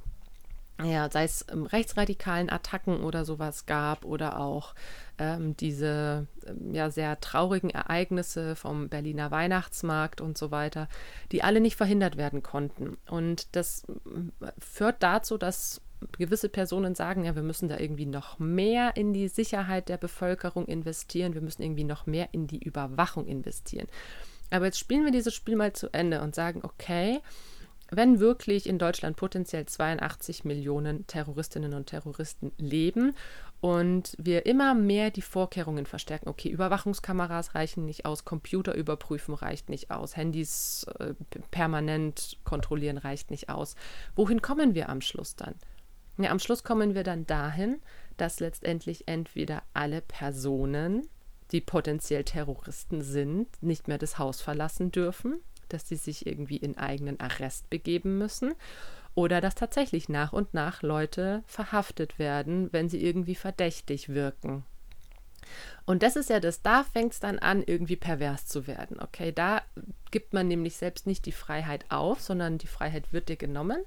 ja, 0.83 1.11
sei 1.11 1.25
es 1.25 1.47
ähm, 1.53 1.67
rechtsradikalen 1.67 2.51
Attacken 2.51 3.03
oder 3.03 3.25
sowas 3.25 3.67
gab 3.67 4.05
oder 4.05 4.41
auch 4.41 4.75
ähm, 5.19 5.57
diese 5.57 6.27
ähm, 6.47 6.75
ja 6.75 6.91
sehr 6.91 7.21
traurigen 7.21 7.71
Ereignisse 7.71 8.57
vom 8.57 8.89
Berliner 8.89 9.31
Weihnachtsmarkt 9.31 10.21
und 10.21 10.37
so 10.37 10.51
weiter, 10.51 10.89
die 11.33 11.43
alle 11.43 11.61
nicht 11.61 11.77
verhindert 11.77 12.17
werden 12.17 12.43
konnten. 12.43 12.97
Und 13.09 13.55
das 13.57 13.85
äh, 13.85 14.47
führt 14.59 15.03
dazu, 15.03 15.39
dass 15.39 15.81
gewisse 16.19 16.49
Personen 16.49 16.95
sagen, 16.95 17.25
ja, 17.25 17.35
wir 17.35 17.43
müssen 17.43 17.69
da 17.69 17.79
irgendwie 17.79 18.07
noch 18.07 18.39
mehr 18.39 18.97
in 18.97 19.13
die 19.13 19.29
Sicherheit 19.29 19.89
der 19.89 19.97
Bevölkerung 19.97 20.67
investieren, 20.67 21.35
wir 21.35 21.41
müssen 21.41 21.63
irgendwie 21.63 21.85
noch 21.85 22.07
mehr 22.07 22.29
in 22.33 22.47
die 22.47 22.63
Überwachung 22.63 23.27
investieren. 23.27 23.87
Aber 24.51 24.67
jetzt 24.67 24.79
spielen 24.79 25.05
wir 25.05 25.13
dieses 25.13 25.35
Spiel 25.35 25.57
mal 25.57 25.73
zu 25.73 25.93
Ende 25.93 26.21
und 26.21 26.35
sagen, 26.35 26.61
okay, 26.63 27.21
wenn 27.97 28.21
wirklich 28.21 28.69
in 28.69 28.79
Deutschland 28.79 29.17
potenziell 29.17 29.67
82 29.67 30.45
Millionen 30.45 31.07
Terroristinnen 31.07 31.75
und 31.75 31.87
Terroristen 31.87 32.53
leben 32.59 33.15
und 33.61 34.15
wir 34.19 34.47
immer 34.47 34.75
mehr 34.75 35.11
die 35.11 35.23
Vorkehrungen 35.23 35.87
verstärken, 35.87 36.29
okay, 36.29 36.49
Überwachungskameras 36.49 37.55
reichen 37.55 37.85
nicht 37.85 38.07
aus, 38.07 38.25
Computer 38.25 38.75
überprüfen 38.75 39.35
reicht 39.35 39.69
nicht 39.69 39.91
aus, 39.91 40.17
Handys 40.17 40.87
äh, 40.99 41.15
permanent 41.51 42.39
kontrollieren 42.45 42.99
reicht 42.99 43.31
nicht 43.31 43.49
aus, 43.49 43.77
wohin 44.15 44.43
kommen 44.43 44.75
wir 44.75 44.89
am 44.89 45.01
Schluss 45.01 45.37
dann? 45.37 45.55
Ja, 46.19 46.31
am 46.31 46.39
Schluss 46.39 46.63
kommen 46.63 46.95
wir 46.95 47.03
dann 47.03 47.27
dahin, 47.27 47.81
dass 48.17 48.41
letztendlich 48.41 49.09
entweder 49.09 49.63
alle 49.73 50.01
Personen, 50.01 51.09
die 51.51 51.61
potenziell 51.61 52.25
Terroristen 52.25 53.03
sind, 53.03 53.49
nicht 53.63 53.89
mehr 53.89 53.99
das 53.99 54.19
Haus 54.19 54.41
verlassen 54.41 54.93
dürfen, 54.93 55.41
dass 55.75 55.89
sie 55.89 55.97
sich 55.97 56.27
irgendwie 56.27 56.57
in 56.57 56.79
eigenen 56.79 57.21
Arrest 57.21 57.69
begeben 57.69 58.17
müssen 58.17 58.55
oder 59.15 59.41
dass 59.41 59.55
tatsächlich 59.55 60.09
nach 60.09 60.33
und 60.33 60.55
nach 60.55 60.83
Leute 60.83 61.43
verhaftet 61.47 62.19
werden, 62.19 62.73
wenn 62.73 62.89
sie 62.89 63.05
irgendwie 63.05 63.35
verdächtig 63.35 64.09
wirken. 64.09 64.65
Und 65.85 66.03
das 66.03 66.17
ist 66.17 66.31
ja 66.31 66.41
das, 66.41 66.63
da 66.63 66.85
fängt 66.85 67.13
es 67.13 67.21
dann 67.21 67.39
an, 67.39 67.63
irgendwie 67.63 67.97
pervers 67.97 68.47
zu 68.47 68.67
werden. 68.67 68.99
Okay, 69.01 69.33
da 69.33 69.63
gibt 70.11 70.33
man 70.33 70.49
nämlich 70.49 70.77
selbst 70.77 71.07
nicht 71.07 71.27
die 71.27 71.33
Freiheit 71.33 71.85
auf, 71.91 72.21
sondern 72.21 72.59
die 72.59 72.67
Freiheit 72.67 73.13
wird 73.13 73.29
dir 73.29 73.37
genommen. 73.37 73.85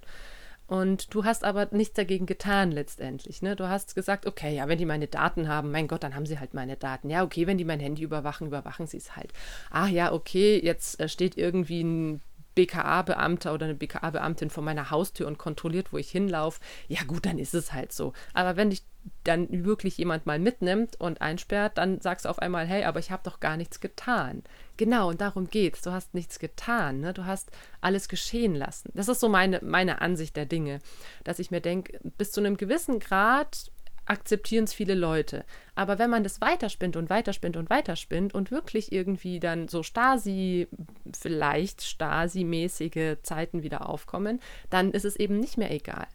Und 0.68 1.14
du 1.14 1.24
hast 1.24 1.46
aber 1.46 1.70
nichts 1.72 1.96
dagegen 1.96 2.26
getan 2.26 2.72
letztendlich. 2.72 3.42
Ne? 3.42 3.56
Du 3.56 3.70
hast 3.70 3.96
gesagt, 3.96 4.26
okay, 4.26 4.54
ja, 4.54 4.68
wenn 4.68 4.78
die 4.78 4.86
meine 4.86 5.08
Daten 5.08 5.48
haben, 5.48 5.72
mein 5.72 5.88
Gott, 5.88 6.04
dann 6.04 6.14
haben 6.14 6.26
sie 6.26 6.40
halt 6.40 6.54
meine 6.54 6.76
Daten. 6.76 7.10
Ja, 7.10 7.24
okay, 7.24 7.48
wenn 7.48 7.58
die 7.58 7.66
mein 7.66 7.80
Handy 7.80 8.04
überwachen, 8.04 8.48
überwachen 8.48 8.86
sie 8.86 8.98
es 8.98 9.16
halt. 9.16 9.32
Ach 9.72 9.88
ja, 9.88 10.12
okay, 10.12 10.60
jetzt 10.62 11.00
äh, 11.00 11.08
steht 11.08 11.38
irgendwie 11.38 11.84
ein 11.84 12.22
BKA-Beamter 12.56 13.54
oder 13.54 13.66
eine 13.66 13.76
BKA-Beamtin 13.76 14.50
vor 14.50 14.64
meiner 14.64 14.90
Haustür 14.90 15.28
und 15.28 15.38
kontrolliert, 15.38 15.94
wo 15.94 15.98
ich 15.98 16.10
hinlaufe, 16.10 16.60
ja 16.88 17.04
gut, 17.04 17.26
dann 17.28 17.38
ist 17.38 17.54
es 17.54 17.72
halt 17.72 17.94
so. 17.94 18.14
Aber 18.34 18.58
wenn 18.58 18.72
dich 18.72 18.84
dann 19.24 19.66
wirklich 19.66 19.98
jemand 19.98 20.26
mal 20.26 20.40
mitnimmt 20.40 21.00
und 21.00 21.22
einsperrt, 21.22 21.78
dann 21.78 22.02
sagst 22.02 22.26
du 22.26 22.30
auf 22.30 22.40
einmal, 22.40 22.66
hey, 22.66 22.84
aber 22.84 23.00
ich 23.00 23.12
habe 23.12 23.24
doch 23.24 23.40
gar 23.40 23.58
nichts 23.58 23.80
getan. 23.80 24.44
Genau, 24.78 25.10
und 25.10 25.22
darum 25.22 25.50
geht's. 25.50 25.82
Du 25.82 25.92
hast 25.92 26.14
nichts 26.14 26.40
getan, 26.40 27.00
ne? 27.00 27.14
du 27.14 27.26
hast 27.26 27.52
alles 27.82 28.10
geschehen 28.10 28.56
lassen. 28.56 28.92
Das 28.94 29.08
ist 29.08 29.20
so 29.20 29.30
meine, 29.30 29.60
meine 29.64 30.02
Ansicht 30.02 30.36
der 30.36 30.46
Dinge, 30.46 30.80
dass 31.24 31.40
ich 31.40 31.52
mir 31.52 31.62
denke, 31.62 32.00
bis 32.18 32.32
zu 32.32 32.40
einem 32.40 32.58
gewissen 32.58 33.00
Grad 33.00 33.72
akzeptieren 34.08 34.64
es 34.64 34.74
viele 34.74 34.96
Leute. 34.96 35.46
Aber 35.76 36.00
wenn 36.00 36.10
man 36.10 36.24
das 36.24 36.42
weiterspinnt 36.42 36.96
und 36.96 37.10
weiterspinnt 37.10 37.58
und 37.58 37.70
weiterspinnt 37.70 38.34
und 38.34 38.52
wirklich 38.52 38.92
irgendwie 38.92 39.40
dann 39.40 39.68
so 39.68 39.84
Stasi, 39.84 40.68
vielleicht 41.14 41.82
Stasi-mäßige 41.82 43.18
Zeiten 43.24 43.64
wieder 43.64 43.90
aufkommen, 43.90 44.40
dann 44.70 44.92
ist 44.92 45.06
es 45.06 45.16
eben 45.16 45.40
nicht 45.40 45.58
mehr 45.58 45.72
egal. 45.72 46.08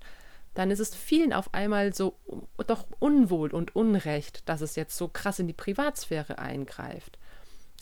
Dann 0.55 0.71
ist 0.71 0.81
es 0.81 0.95
vielen 0.95 1.33
auf 1.33 1.55
einmal 1.55 1.95
so 1.95 2.19
doch 2.67 2.87
unwohl 2.99 3.51
und 3.51 3.75
unrecht, 3.75 4.49
dass 4.49 4.61
es 4.61 4.77
jetzt 4.77 4.97
so 4.97 5.09
krass 5.09 5.39
in 5.39 5.47
die 5.47 5.53
Privatsphäre 5.53 6.39
eingreift. 6.39 7.19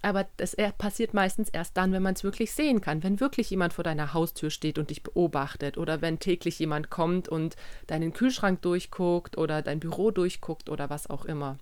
Aber 0.03 0.27
das 0.39 0.57
passiert 0.79 1.13
meistens 1.13 1.51
erst 1.51 1.77
dann, 1.77 1.93
wenn 1.93 2.03
man 2.03 2.15
es 2.15 2.25
wirklich 2.25 2.53
sehen 2.53 2.81
kann. 2.81 3.03
Wenn 3.03 3.21
wirklich 3.21 3.51
jemand 3.51 3.75
vor 3.75 3.85
deiner 3.85 4.15
Haustür 4.15 4.51
steht 4.51 4.79
und 4.79 4.91
dich 4.91 5.03
beobachtet 5.03 5.77
oder 5.77 6.01
wenn 6.01 6.19
täglich 6.19 6.59
jemand 6.59 6.89
kommt 6.89 7.29
und 7.29 7.57
deinen 7.87 8.13
Kühlschrank 8.13 8.63
durchguckt 8.63 9.37
oder 9.37 9.61
dein 9.61 9.81
Büro 9.81 10.11
durchguckt 10.11 10.71
oder 10.71 10.89
was 10.89 11.11
auch 11.11 11.27
immer. 11.27 11.59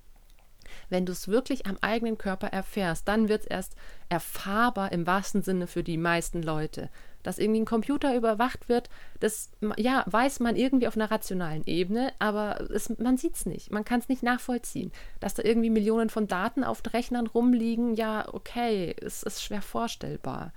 Wenn 0.89 1.07
du 1.07 1.13
es 1.13 1.29
wirklich 1.29 1.67
am 1.67 1.79
eigenen 1.81 2.19
Körper 2.19 2.49
erfährst, 2.49 3.09
dann 3.09 3.29
wird 3.29 3.43
es 3.43 3.47
erst 3.47 3.77
erfahrbar 4.09 4.93
im 4.93 5.07
wahrsten 5.07 5.43
Sinne 5.43 5.67
für 5.67 5.83
die 5.83 5.97
meisten 5.97 6.43
Leute. 6.43 6.91
Dass 7.23 7.39
irgendwie 7.39 7.61
ein 7.61 7.67
Computer 7.67 8.15
überwacht 8.15 8.69
wird, 8.69 8.89
das 9.21 9.51
ja, 9.77 10.05
weiß 10.07 10.41
man 10.41 10.57
irgendwie 10.57 10.89
auf 10.89 10.97
einer 10.97 11.11
rationalen 11.11 11.65
Ebene, 11.67 12.13
aber 12.19 12.61
es, 12.71 12.97
man 12.99 13.17
sieht 13.17 13.35
es 13.35 13.47
nicht. 13.47 13.71
Man 13.71 13.85
kann 13.85 14.01
es 14.01 14.09
nicht 14.09 14.23
nachvollziehen. 14.23 14.93
Dass 15.21 15.35
da 15.35 15.43
irgendwie 15.43 15.71
Millionen 15.71 16.11
von 16.11 16.27
Daten 16.27 16.65
auf 16.65 16.83
Rechnern 16.93 17.27
rumliegen, 17.27 17.95
ja, 17.95 18.27
okay, 18.33 18.95
es 19.01 19.23
ist 19.23 19.43
schwer 19.43 19.63
vorstellbar. 19.63 20.53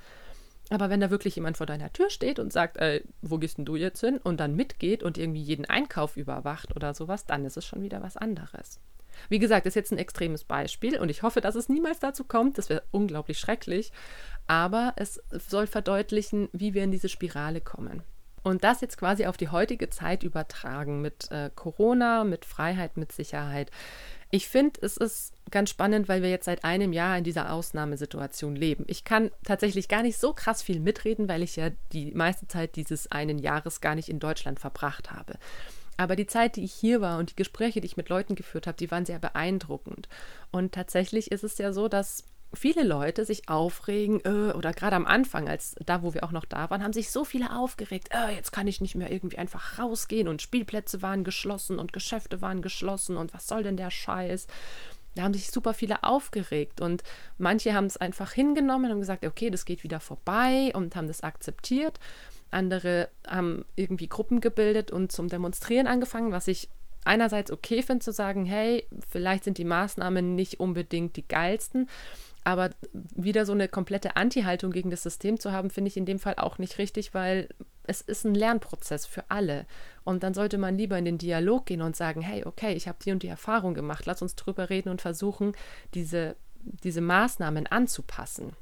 Aber 0.72 0.90
wenn 0.90 1.02
da 1.02 1.12
wirklich 1.12 1.36
jemand 1.36 1.58
vor 1.58 1.66
deiner 1.66 1.92
Tür 1.92 2.10
steht 2.10 2.40
und 2.40 2.54
sagt, 2.54 2.78
äh, 2.78 3.02
wo 3.22 3.38
gehst 3.38 3.58
denn 3.58 3.66
du 3.66 3.76
jetzt 3.76 4.00
hin? 4.00 4.20
Und 4.24 4.40
dann 4.40 4.56
mitgeht 4.56 5.04
und 5.04 5.18
irgendwie 5.18 5.42
jeden 5.42 5.66
Einkauf 5.66 6.16
überwacht 6.16 6.74
oder 6.78 6.94
sowas, 6.94 7.26
dann 7.26 7.44
ist 7.44 7.58
es 7.58 7.66
schon 7.66 7.84
wieder 7.84 8.02
was 8.02 8.16
anderes. 8.16 8.80
Wie 9.30 9.40
gesagt, 9.40 9.66
ist 9.66 9.76
jetzt 9.76 9.92
ein 9.92 9.98
extremes 9.98 10.44
Beispiel 10.44 11.00
und 11.00 11.10
ich 11.10 11.24
hoffe, 11.24 11.42
dass 11.42 11.56
es 11.56 11.70
niemals 11.70 12.00
dazu 12.00 12.24
kommt. 12.24 12.58
Das 12.58 12.70
wäre 12.70 12.84
unglaublich 12.92 13.40
schrecklich. 13.40 13.92
Aber 14.48 14.94
es 14.98 15.22
soll 15.30 15.68
verdeutlichen, 15.68 16.50
wie 16.52 16.74
wir 16.74 16.84
in 16.84 16.92
diese 16.92 17.10
Spirale 17.10 17.62
kommen. 17.62 18.04
Und 18.44 18.64
das 18.64 18.82
jetzt 18.82 18.98
quasi 18.98 19.26
auf 19.28 19.38
die 19.38 19.50
heutige 19.50 19.90
Zeit 19.90 20.24
übertragen 20.24 21.02
mit 21.02 21.30
äh, 21.32 21.52
Corona, 21.54 22.24
mit 22.24 22.46
Freiheit, 22.46 22.98
mit 22.98 23.12
Sicherheit. 23.12 23.70
Ich 24.32 24.48
finde, 24.48 24.80
es 24.82 24.98
ist 24.98 25.34
ganz 25.52 25.70
spannend, 25.70 26.08
weil 26.08 26.24
wir 26.24 26.30
jetzt 26.30 26.46
seit 26.46 26.64
einem 26.64 26.94
Jahr 26.94 27.18
in 27.18 27.24
dieser 27.24 27.52
Ausnahmesituation 27.52 28.56
leben. 28.56 28.86
Ich 28.88 29.04
kann 29.04 29.30
tatsächlich 29.44 29.90
gar 29.90 30.02
nicht 30.02 30.18
so 30.18 30.34
krass 30.34 30.64
viel 30.64 30.80
mitreden, 30.80 31.28
weil 31.28 31.44
ich 31.44 31.58
ja 31.58 31.70
die 31.92 32.12
meiste 32.14 32.48
Zeit 32.48 32.78
dieses 32.78 33.12
einen 33.12 33.38
Jahres 33.38 33.82
gar 33.82 33.94
nicht 33.94 34.10
in 34.10 34.20
Deutschland 34.20 34.60
verbracht 34.60 35.12
habe. 35.12 35.34
Aber 35.98 36.16
die 36.16 36.28
Zeit, 36.28 36.56
die 36.56 36.64
ich 36.64 36.74
hier 36.74 37.02
war 37.02 37.20
und 37.20 37.32
die 37.32 37.36
Gespräche, 37.36 37.82
die 37.82 37.86
ich 37.86 37.98
mit 37.98 38.10
Leuten 38.10 38.36
geführt 38.36 38.68
habe, 38.68 38.78
die 38.78 38.90
waren 38.92 39.06
sehr 39.06 39.20
beeindruckend. 39.20 40.10
Und 40.52 40.74
tatsächlich 40.74 41.32
ist 41.32 41.44
es 41.44 41.58
ja 41.58 41.74
so, 41.74 41.88
dass 41.88 42.24
viele 42.54 42.84
Leute 42.84 43.26
sich 43.26 43.48
aufregen, 43.50 44.22
äh, 44.26 44.54
oder 44.54 44.74
gerade 44.74 44.96
am 44.96 45.06
Anfang, 45.06 45.48
als 45.48 45.76
da, 45.86 46.04
wo 46.04 46.14
wir 46.14 46.24
auch 46.24 46.32
noch 46.32 46.46
da 46.46 46.70
waren, 46.70 46.84
haben 46.84 46.94
sich 46.94 47.12
so 47.12 47.24
viele 47.24 47.56
aufgeregt, 47.56 48.10
äh, 48.12 48.36
jetzt 48.36 48.52
kann 48.52 48.68
ich 48.68 48.82
nicht 48.82 48.96
mehr 48.96 49.12
irgendwie 49.12 49.38
einfach 49.38 49.80
rausgehen 49.80 50.28
und 50.28 50.42
Spielplätze 50.42 51.02
waren 51.02 51.24
geschlossen 51.24 51.80
und 51.80 51.94
Geschäfte 51.94 52.42
waren 52.42 52.62
geschlossen 52.62 53.18
und 53.18 53.34
was 53.34 53.48
soll 53.48 53.64
denn 53.64 53.78
der 53.78 53.92
Scheiß? 53.92 54.48
Da 55.16 55.24
haben 55.24 55.34
sich 55.34 55.52
super 55.52 55.74
viele 55.74 56.04
aufgeregt 56.04 56.80
und 56.80 57.04
manche 57.38 57.74
haben 57.74 57.86
es 57.86 57.98
einfach 57.98 58.32
hingenommen 58.32 58.92
und 58.92 59.00
gesagt, 59.00 59.26
okay, 59.26 59.50
das 59.50 59.66
geht 59.66 59.84
wieder 59.84 60.00
vorbei 60.00 60.72
und 60.74 60.96
haben 60.96 61.08
das 61.08 61.22
akzeptiert. 61.22 62.00
Andere 62.52 63.10
haben 63.26 63.66
irgendwie 63.76 64.08
Gruppen 64.08 64.42
gebildet 64.42 64.92
und 64.92 65.12
zum 65.12 65.30
Demonstrieren 65.30 65.88
angefangen, 65.88 66.32
was 66.32 66.48
ich 66.48 66.70
einerseits 67.04 67.52
okay 67.52 67.82
finde 67.82 68.04
zu 68.04 68.12
sagen, 68.12 68.46
hey, 68.46 68.86
vielleicht 69.10 69.44
sind 69.44 69.58
die 69.58 69.66
Maßnahmen 69.66 70.36
nicht 70.36 70.60
unbedingt 70.60 71.16
die 71.16 71.28
geilsten, 71.28 71.90
aber 72.44 72.72
wieder 72.92 73.46
so 73.46 73.54
eine 73.54 73.68
komplette 73.68 74.16
Anti-Haltung 74.16 74.72
gegen 74.72 74.90
das 74.90 75.04
System 75.04 75.40
zu 75.40 75.52
haben, 75.52 75.70
finde 75.70 75.90
ich 75.90 75.98
in 75.98 76.06
dem 76.06 76.20
Fall 76.20 76.36
auch 76.38 76.58
nicht 76.58 76.78
richtig, 76.78 77.14
weil 77.14 77.50
es 77.84 78.02
ist 78.02 78.26
ein 78.26 78.36
Lernprozess 78.36 79.06
für 79.06 79.24
alle. 79.30 79.66
Und 80.04 80.24
dann 80.24 80.34
sollte 80.34 80.58
man 80.58 80.78
lieber 80.78 80.98
in 80.98 81.06
den 81.06 81.18
Dialog 81.18 81.66
gehen 81.66 81.82
und 81.82 81.96
sagen, 81.96 82.22
hey, 82.22 82.46
okay, 82.46 82.74
ich 82.74 82.88
habe 82.88 82.98
die 83.04 83.12
und 83.12 83.24
die 83.24 83.28
Erfahrung 83.28 83.74
gemacht, 83.74 84.06
lass 84.06 84.22
uns 84.22 84.36
drüber 84.36 84.70
reden 84.70 84.90
und 84.90 85.02
versuchen, 85.02 85.54
diese, 85.94 86.36
diese 86.84 87.02
Maßnahmen 87.02 87.68
anzupassen. 87.68 88.54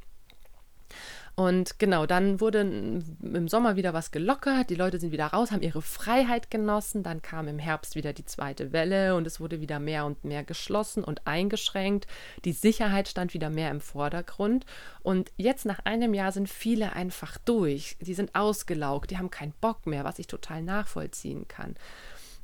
Und 1.40 1.80
genau, 1.80 2.06
dann 2.06 2.42
wurde 2.42 2.60
im 2.60 3.48
Sommer 3.48 3.78
wieder 3.78 3.94
was 3.94 4.12
gelockert, 4.12 4.70
die 4.70 4.76
Leute 4.76 5.00
sind 5.00 5.14
wieder 5.14 5.28
raus, 5.28 5.54
haben 5.54 5.62
ihre 5.62 5.82
Freiheit 5.82 6.52
genossen, 6.52 7.02
dann 7.02 7.22
kam 7.22 7.48
im 7.48 7.60
Herbst 7.60 7.96
wieder 7.96 8.12
die 8.12 8.26
zweite 8.26 8.74
Welle 8.74 9.16
und 9.16 9.26
es 9.26 9.40
wurde 9.40 9.62
wieder 9.62 9.80
mehr 9.80 10.06
und 10.06 10.26
mehr 10.26 10.44
geschlossen 10.44 11.02
und 11.02 11.26
eingeschränkt. 11.28 12.08
Die 12.44 12.52
Sicherheit 12.52 13.08
stand 13.08 13.34
wieder 13.34 13.50
mehr 13.50 13.72
im 13.72 13.80
Vordergrund 13.80 14.66
und 15.02 15.32
jetzt 15.38 15.64
nach 15.64 15.80
einem 15.86 16.14
Jahr 16.14 16.34
sind 16.34 16.50
viele 16.50 16.92
einfach 16.92 17.38
durch, 17.38 17.96
die 18.02 18.16
sind 18.16 18.36
ausgelaugt, 18.36 19.10
die 19.10 19.18
haben 19.18 19.30
keinen 19.30 19.54
Bock 19.62 19.88
mehr, 19.88 20.04
was 20.04 20.20
ich 20.20 20.28
total 20.28 20.62
nachvollziehen 20.62 21.48
kann. 21.48 21.76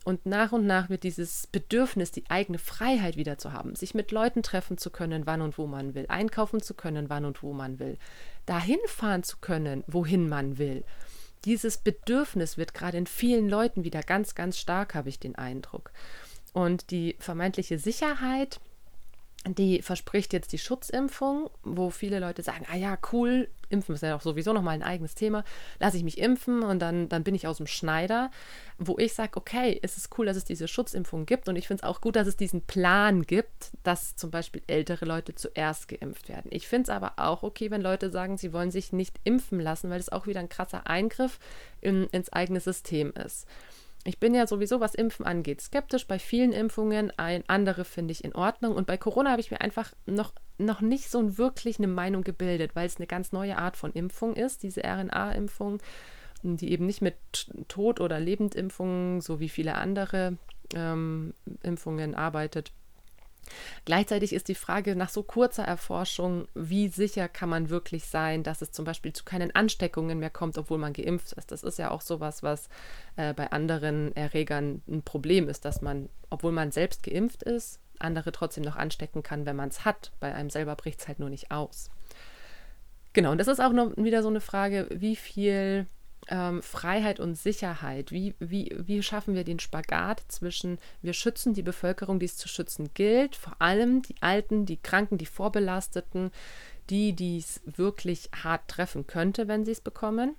Und 0.06 0.28
nach 0.28 0.52
und 0.52 0.68
nach 0.68 0.89
wird 0.89 1.02
dieses 1.02 1.48
Bedürfnis, 1.48 2.12
die 2.12 2.30
eigene 2.30 2.60
Freiheit 2.60 3.18
wieder 3.18 3.39
zu 3.39 3.52
haben, 3.52 3.76
sich 3.76 3.96
mit 3.96 4.12
Leuten 4.12 4.44
treffen 4.44 4.78
zu 4.78 4.91
können, 4.91 5.26
wann 5.26 5.41
und 5.41 5.58
wo 5.58 5.65
man 5.65 5.96
will, 5.96 6.06
einkaufen 6.10 6.62
zu 6.62 6.76
können, 6.76 7.10
wann 7.10 7.26
und 7.26 7.41
wo 7.41 7.54
man 7.54 7.80
will, 7.80 7.98
dahin 8.46 8.78
fahren 8.86 9.24
zu 9.24 9.38
können, 9.41 9.84
wohin 9.88 10.30
man 10.30 10.60
will. 10.60 10.84
Dieses 11.44 11.80
Bedürfnis 11.80 12.56
wird 12.56 12.76
gerade 12.76 13.00
in 13.00 13.08
vielen 13.08 13.50
Leuten 13.50 13.84
wieder 13.84 14.02
ganz, 14.02 14.36
ganz 14.36 14.60
stark, 14.60 14.94
habe 14.94 15.10
ich 15.10 15.20
den 15.20 15.36
Eindruck. 15.36 15.91
Und 16.54 16.91
die 16.91 17.15
vermeintliche 17.20 17.80
Sicherheit, 17.80 18.60
die 19.47 19.81
verspricht 19.81 20.34
jetzt 20.34 20.51
die 20.53 20.58
Schutzimpfung, 20.58 21.49
wo 21.63 21.91
viele 21.91 22.19
Leute 22.19 22.41
sagen, 22.41 22.65
ah 22.71 22.75
ja, 22.75 22.97
cool, 23.12 23.47
impfen 23.69 23.93
ist 23.93 24.01
ja 24.01 24.15
auch 24.15 24.21
sowieso 24.21 24.53
nochmal 24.53 24.73
ein 24.73 24.84
eigenes 24.84 25.13
Thema, 25.13 25.43
lasse 25.79 25.97
ich 25.97 26.03
mich 26.03 26.17
impfen 26.17 26.63
und 26.63 26.79
dann, 26.79 27.10
dann 27.10 27.23
bin 27.23 27.36
ich 27.36 27.47
aus 27.47 27.58
dem 27.58 27.67
Schneider, 27.67 28.31
wo 28.79 28.97
ich 28.97 29.13
sage, 29.13 29.31
okay, 29.36 29.79
es 29.84 29.97
ist 29.97 30.17
cool, 30.17 30.25
dass 30.25 30.38
es 30.38 30.45
diese 30.45 30.67
Schutzimpfung 30.67 31.25
gibt 31.25 31.47
und 31.47 31.55
ich 31.55 31.67
finde 31.67 31.84
es 31.84 31.89
auch 31.89 32.01
gut, 32.01 32.15
dass 32.15 32.27
es 32.27 32.38
diesen 32.38 32.62
Plan 32.62 33.21
gibt, 33.21 33.71
dass 33.84 34.15
zum 34.15 34.31
Beispiel 34.31 34.63
ältere 34.67 35.05
Leute 35.05 35.36
zuerst 35.36 35.88
geimpft 35.88 36.27
werden. 36.27 36.47
Ich 36.51 36.67
finde 36.67 36.84
es 36.84 36.89
aber 36.89 37.13
auch 37.17 37.43
okay, 37.43 37.69
wenn 37.69 37.81
Leute 37.81 38.10
sagen, 38.10 38.38
sie 38.38 38.51
wollen 38.51 38.71
sich 38.71 38.93
nicht 38.93 39.19
impfen 39.23 39.60
lassen, 39.60 39.89
weil 39.89 39.99
es 39.99 40.12
auch 40.12 40.25
wieder 40.25 40.39
ein 40.39 40.49
krasser 40.49 40.88
Eingriff 40.88 41.39
in, 41.81 42.05
ins 42.05 42.34
eigene 42.34 42.60
System 42.60 43.13
ist. 43.13 43.47
Ich 44.08 44.20
bin 44.20 44.36
ja 44.36 44.46
sowieso, 44.46 44.80
was 44.80 44.94
Impfen 44.94 45.26
angeht, 45.26 45.62
skeptisch 45.62 46.06
bei 46.06 46.20
vielen 46.20 46.52
Impfungen. 46.52 47.12
Ein 47.18 47.44
andere 47.48 47.84
finde 47.86 48.12
ich 48.12 48.24
in 48.24 48.36
Ordnung. 48.36 48.76
Und 48.76 48.86
bei 48.86 48.98
Corona 48.98 49.32
habe 49.32 49.41
ich 49.41 49.50
mir 49.50 49.62
einfach 49.62 49.94
noch, 50.06 50.32
noch 50.60 50.82
nicht 50.82 51.10
so 51.10 51.39
wirklich 51.39 51.80
eine 51.80 51.88
Meinung 51.88 52.24
gebildet, 52.24 52.76
weil 52.76 52.86
es 52.86 52.98
eine 52.98 53.08
ganz 53.08 53.32
neue 53.32 53.58
Art 53.58 53.78
von 53.78 53.91
Impfung 53.94 54.36
ist, 54.36 54.62
diese 54.62 54.84
RNA-Impfung, 54.84 55.80
die 56.44 56.72
eben 56.72 56.86
nicht 56.86 57.02
mit 57.02 57.15
Tod- 57.68 58.00
oder 58.00 58.20
Lebendimpfungen, 58.20 59.22
so 59.22 59.39
wie 59.39 59.50
viele 59.50 59.74
andere 59.74 60.38
ähm, 60.76 61.34
Impfungen 61.63 62.13
arbeitet. 62.13 62.72
Gleichzeitig 63.86 64.34
ist 64.34 64.47
die 64.47 64.55
Frage 64.55 64.95
nach 64.95 65.10
so 65.10 65.23
kurzer 65.23 65.63
Erforschung, 65.63 66.47
wie 66.53 66.88
sicher 66.88 67.27
kann 67.27 67.49
man 67.49 67.69
wirklich 67.69 68.05
sein, 68.05 68.43
dass 68.43 68.62
es 68.62 68.71
zum 68.71 68.86
Beispiel 68.86 69.13
zu 69.13 69.23
keinen 69.23 69.53
Ansteckungen 69.53 70.19
mehr 70.19 70.29
kommt, 70.29 70.58
obwohl 70.58 70.77
man 70.77 70.93
geimpft 70.93 71.34
ist. 71.34 71.51
Das 71.51 71.63
ist 71.63 71.79
ja 71.79 71.91
auch 71.91 72.01
sowas, 72.01 72.43
was 72.43 72.69
äh, 73.15 73.34
bei 73.34 73.51
anderen 73.51 74.15
Erregern 74.15 74.81
ein 74.88 75.03
Problem 75.03 75.47
ist, 75.49 75.65
dass 75.65 75.81
man, 75.81 76.10
obwohl 76.29 76.51
man 76.51 76.71
selbst 76.71 77.03
geimpft 77.03 77.43
ist, 77.43 77.79
andere 77.99 78.31
trotzdem 78.31 78.63
noch 78.63 78.75
anstecken 78.75 79.23
kann, 79.23 79.45
wenn 79.45 79.55
man 79.55 79.69
es 79.69 79.86
hat. 79.86 80.12
Bei 80.19 80.34
einem 80.34 80.49
selber 80.49 80.75
bricht 80.75 80.99
es 80.99 81.08
halt 81.08 81.19
nur 81.19 81.29
nicht 81.29 81.51
aus. 81.51 81.89
Genau, 83.13 83.31
und 83.31 83.38
das 83.38 83.47
ist 83.47 83.62
auch 83.62 83.71
noch 83.71 83.95
wieder 83.95 84.21
so 84.21 84.27
eine 84.27 84.41
Frage, 84.41 84.88
wie 84.91 85.15
viel 85.15 85.88
ähm, 86.29 86.61
Freiheit 86.61 87.19
und 87.19 87.35
Sicherheit. 87.35 88.11
Wie, 88.11 88.35
wie, 88.39 88.75
wie 88.77 89.03
schaffen 89.03 89.35
wir 89.35 89.43
den 89.43 89.59
Spagat 89.59 90.23
zwischen, 90.27 90.77
wir 91.01 91.13
schützen 91.13 91.53
die 91.53 91.63
Bevölkerung, 91.63 92.19
die 92.19 92.25
es 92.25 92.38
zu 92.38 92.47
schützen 92.47 92.89
gilt, 92.93 93.35
vor 93.35 93.55
allem 93.59 94.01
die 94.01 94.15
Alten, 94.21 94.65
die 94.65 94.77
Kranken, 94.77 95.17
die 95.17 95.25
Vorbelasteten, 95.25 96.31
die, 96.89 97.13
die 97.13 97.38
es 97.38 97.61
wirklich 97.65 98.29
hart 98.43 98.67
treffen 98.67 99.07
könnte, 99.07 99.47
wenn 99.47 99.65
sie 99.65 99.71
es 99.71 99.81
bekommen. 99.81 100.35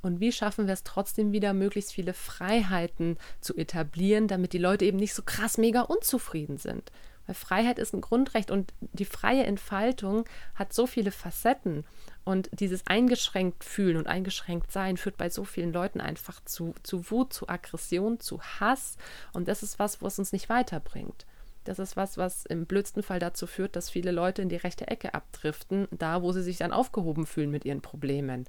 Und 0.00 0.20
wie 0.20 0.30
schaffen 0.30 0.66
wir 0.66 0.74
es 0.74 0.84
trotzdem 0.84 1.32
wieder, 1.32 1.52
möglichst 1.54 1.92
viele 1.92 2.14
Freiheiten 2.14 3.18
zu 3.40 3.56
etablieren, 3.56 4.28
damit 4.28 4.52
die 4.52 4.58
Leute 4.58 4.84
eben 4.84 4.98
nicht 4.98 5.14
so 5.14 5.22
krass 5.22 5.58
mega 5.58 5.82
unzufrieden 5.82 6.56
sind? 6.56 6.92
Weil 7.28 7.34
Freiheit 7.34 7.78
ist 7.78 7.92
ein 7.92 8.00
Grundrecht 8.00 8.50
und 8.50 8.72
die 8.80 9.04
freie 9.04 9.44
Entfaltung 9.44 10.24
hat 10.54 10.72
so 10.72 10.86
viele 10.86 11.10
Facetten. 11.10 11.84
Und 12.24 12.48
dieses 12.58 12.86
eingeschränkt 12.86 13.64
fühlen 13.64 13.98
und 13.98 14.06
eingeschränkt 14.06 14.72
sein 14.72 14.96
führt 14.96 15.18
bei 15.18 15.28
so 15.28 15.44
vielen 15.44 15.70
Leuten 15.70 16.00
einfach 16.00 16.42
zu, 16.46 16.74
zu 16.82 17.10
Wut, 17.10 17.34
zu 17.34 17.46
Aggression, 17.46 18.18
zu 18.18 18.40
Hass. 18.40 18.96
Und 19.34 19.46
das 19.46 19.62
ist 19.62 19.78
was, 19.78 20.00
was 20.00 20.18
uns 20.18 20.32
nicht 20.32 20.48
weiterbringt. 20.48 21.26
Das 21.64 21.78
ist 21.78 21.98
was, 21.98 22.16
was 22.16 22.46
im 22.46 22.64
blödsten 22.64 23.02
Fall 23.02 23.18
dazu 23.18 23.46
führt, 23.46 23.76
dass 23.76 23.90
viele 23.90 24.10
Leute 24.10 24.40
in 24.40 24.48
die 24.48 24.56
rechte 24.56 24.88
Ecke 24.88 25.12
abdriften, 25.12 25.86
da 25.90 26.22
wo 26.22 26.32
sie 26.32 26.42
sich 26.42 26.56
dann 26.56 26.72
aufgehoben 26.72 27.26
fühlen 27.26 27.50
mit 27.50 27.66
ihren 27.66 27.82
Problemen 27.82 28.46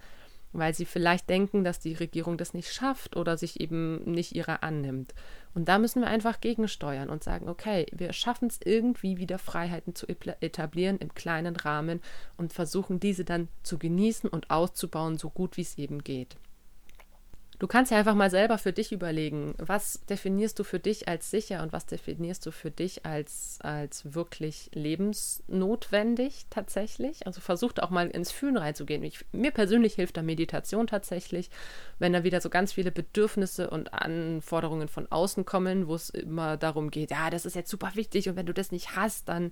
weil 0.51 0.73
sie 0.73 0.85
vielleicht 0.85 1.29
denken, 1.29 1.63
dass 1.63 1.79
die 1.79 1.93
Regierung 1.93 2.37
das 2.37 2.53
nicht 2.53 2.73
schafft 2.73 3.15
oder 3.15 3.37
sich 3.37 3.59
eben 3.59 4.03
nicht 4.03 4.33
ihrer 4.35 4.63
annimmt. 4.63 5.13
Und 5.53 5.67
da 5.67 5.79
müssen 5.79 6.01
wir 6.01 6.07
einfach 6.07 6.41
gegensteuern 6.41 7.09
und 7.09 7.23
sagen, 7.23 7.49
okay, 7.49 7.85
wir 7.91 8.13
schaffen 8.13 8.47
es 8.47 8.59
irgendwie 8.63 9.17
wieder 9.17 9.39
Freiheiten 9.39 9.95
zu 9.95 10.07
etablieren 10.07 10.99
im 10.99 11.13
kleinen 11.13 11.55
Rahmen 11.55 12.01
und 12.37 12.53
versuchen 12.53 12.99
diese 12.99 13.25
dann 13.25 13.47
zu 13.63 13.77
genießen 13.77 14.29
und 14.29 14.51
auszubauen, 14.51 15.17
so 15.17 15.29
gut 15.29 15.57
wie 15.57 15.61
es 15.61 15.77
eben 15.77 16.03
geht. 16.03 16.37
Du 17.59 17.67
kannst 17.67 17.91
ja 17.91 17.97
einfach 17.97 18.15
mal 18.15 18.29
selber 18.29 18.57
für 18.57 18.71
dich 18.71 18.93
überlegen, 18.93 19.53
was 19.57 19.99
definierst 20.05 20.57
du 20.57 20.63
für 20.63 20.79
dich 20.79 21.09
als 21.09 21.29
sicher 21.29 21.61
und 21.61 21.73
was 21.73 21.85
definierst 21.85 22.45
du 22.45 22.51
für 22.51 22.71
dich 22.71 23.05
als, 23.05 23.59
als 23.61 24.13
wirklich 24.13 24.71
lebensnotwendig 24.73 26.45
tatsächlich. 26.49 27.27
Also 27.27 27.41
versuch 27.41 27.73
auch 27.81 27.89
mal 27.89 28.07
ins 28.07 28.31
Fühlen 28.31 28.55
reinzugehen. 28.55 29.03
Ich, 29.03 29.25
mir 29.33 29.51
persönlich 29.51 29.95
hilft 29.95 30.15
da 30.15 30.21
Meditation 30.21 30.87
tatsächlich, 30.87 31.49
wenn 31.99 32.13
da 32.13 32.23
wieder 32.23 32.39
so 32.39 32.49
ganz 32.49 32.71
viele 32.71 32.93
Bedürfnisse 32.93 33.69
und 33.69 33.93
Anforderungen 33.93 34.87
von 34.87 35.11
außen 35.11 35.43
kommen, 35.43 35.89
wo 35.89 35.95
es 35.95 36.09
immer 36.09 36.55
darum 36.55 36.89
geht, 36.89 37.11
ja, 37.11 37.29
das 37.29 37.45
ist 37.45 37.57
jetzt 37.57 37.69
super 37.69 37.91
wichtig 37.95 38.29
und 38.29 38.37
wenn 38.37 38.45
du 38.45 38.53
das 38.53 38.71
nicht 38.71 38.95
hast, 38.95 39.27
dann 39.27 39.51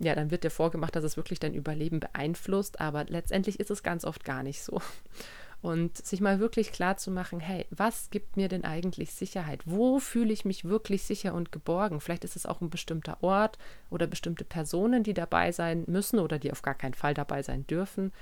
ja, 0.00 0.16
dann 0.16 0.32
wird 0.32 0.42
dir 0.42 0.50
vorgemacht, 0.50 0.96
dass 0.96 1.04
es 1.04 1.16
wirklich 1.16 1.38
dein 1.38 1.54
Überleben 1.54 2.00
beeinflusst, 2.00 2.80
aber 2.80 3.04
letztendlich 3.04 3.60
ist 3.60 3.70
es 3.70 3.84
ganz 3.84 4.04
oft 4.04 4.24
gar 4.24 4.42
nicht 4.42 4.60
so 4.60 4.82
und 5.64 5.96
sich 5.96 6.20
mal 6.20 6.40
wirklich 6.40 6.72
klar 6.72 6.98
zu 6.98 7.10
machen, 7.10 7.40
hey, 7.40 7.64
was 7.70 8.10
gibt 8.10 8.36
mir 8.36 8.48
denn 8.48 8.64
eigentlich 8.64 9.14
Sicherheit? 9.14 9.62
Wo 9.64 9.98
fühle 9.98 10.30
ich 10.30 10.44
mich 10.44 10.66
wirklich 10.66 11.04
sicher 11.04 11.32
und 11.32 11.52
geborgen? 11.52 12.02
Vielleicht 12.02 12.24
ist 12.24 12.36
es 12.36 12.44
auch 12.44 12.60
ein 12.60 12.68
bestimmter 12.68 13.16
Ort 13.22 13.56
oder 13.88 14.06
bestimmte 14.06 14.44
Personen, 14.44 15.04
die 15.04 15.14
dabei 15.14 15.52
sein 15.52 15.84
müssen 15.86 16.18
oder 16.18 16.38
die 16.38 16.52
auf 16.52 16.60
gar 16.60 16.74
keinen 16.74 16.92
Fall 16.92 17.14
dabei 17.14 17.42
sein 17.42 17.66
dürfen. 17.66 18.12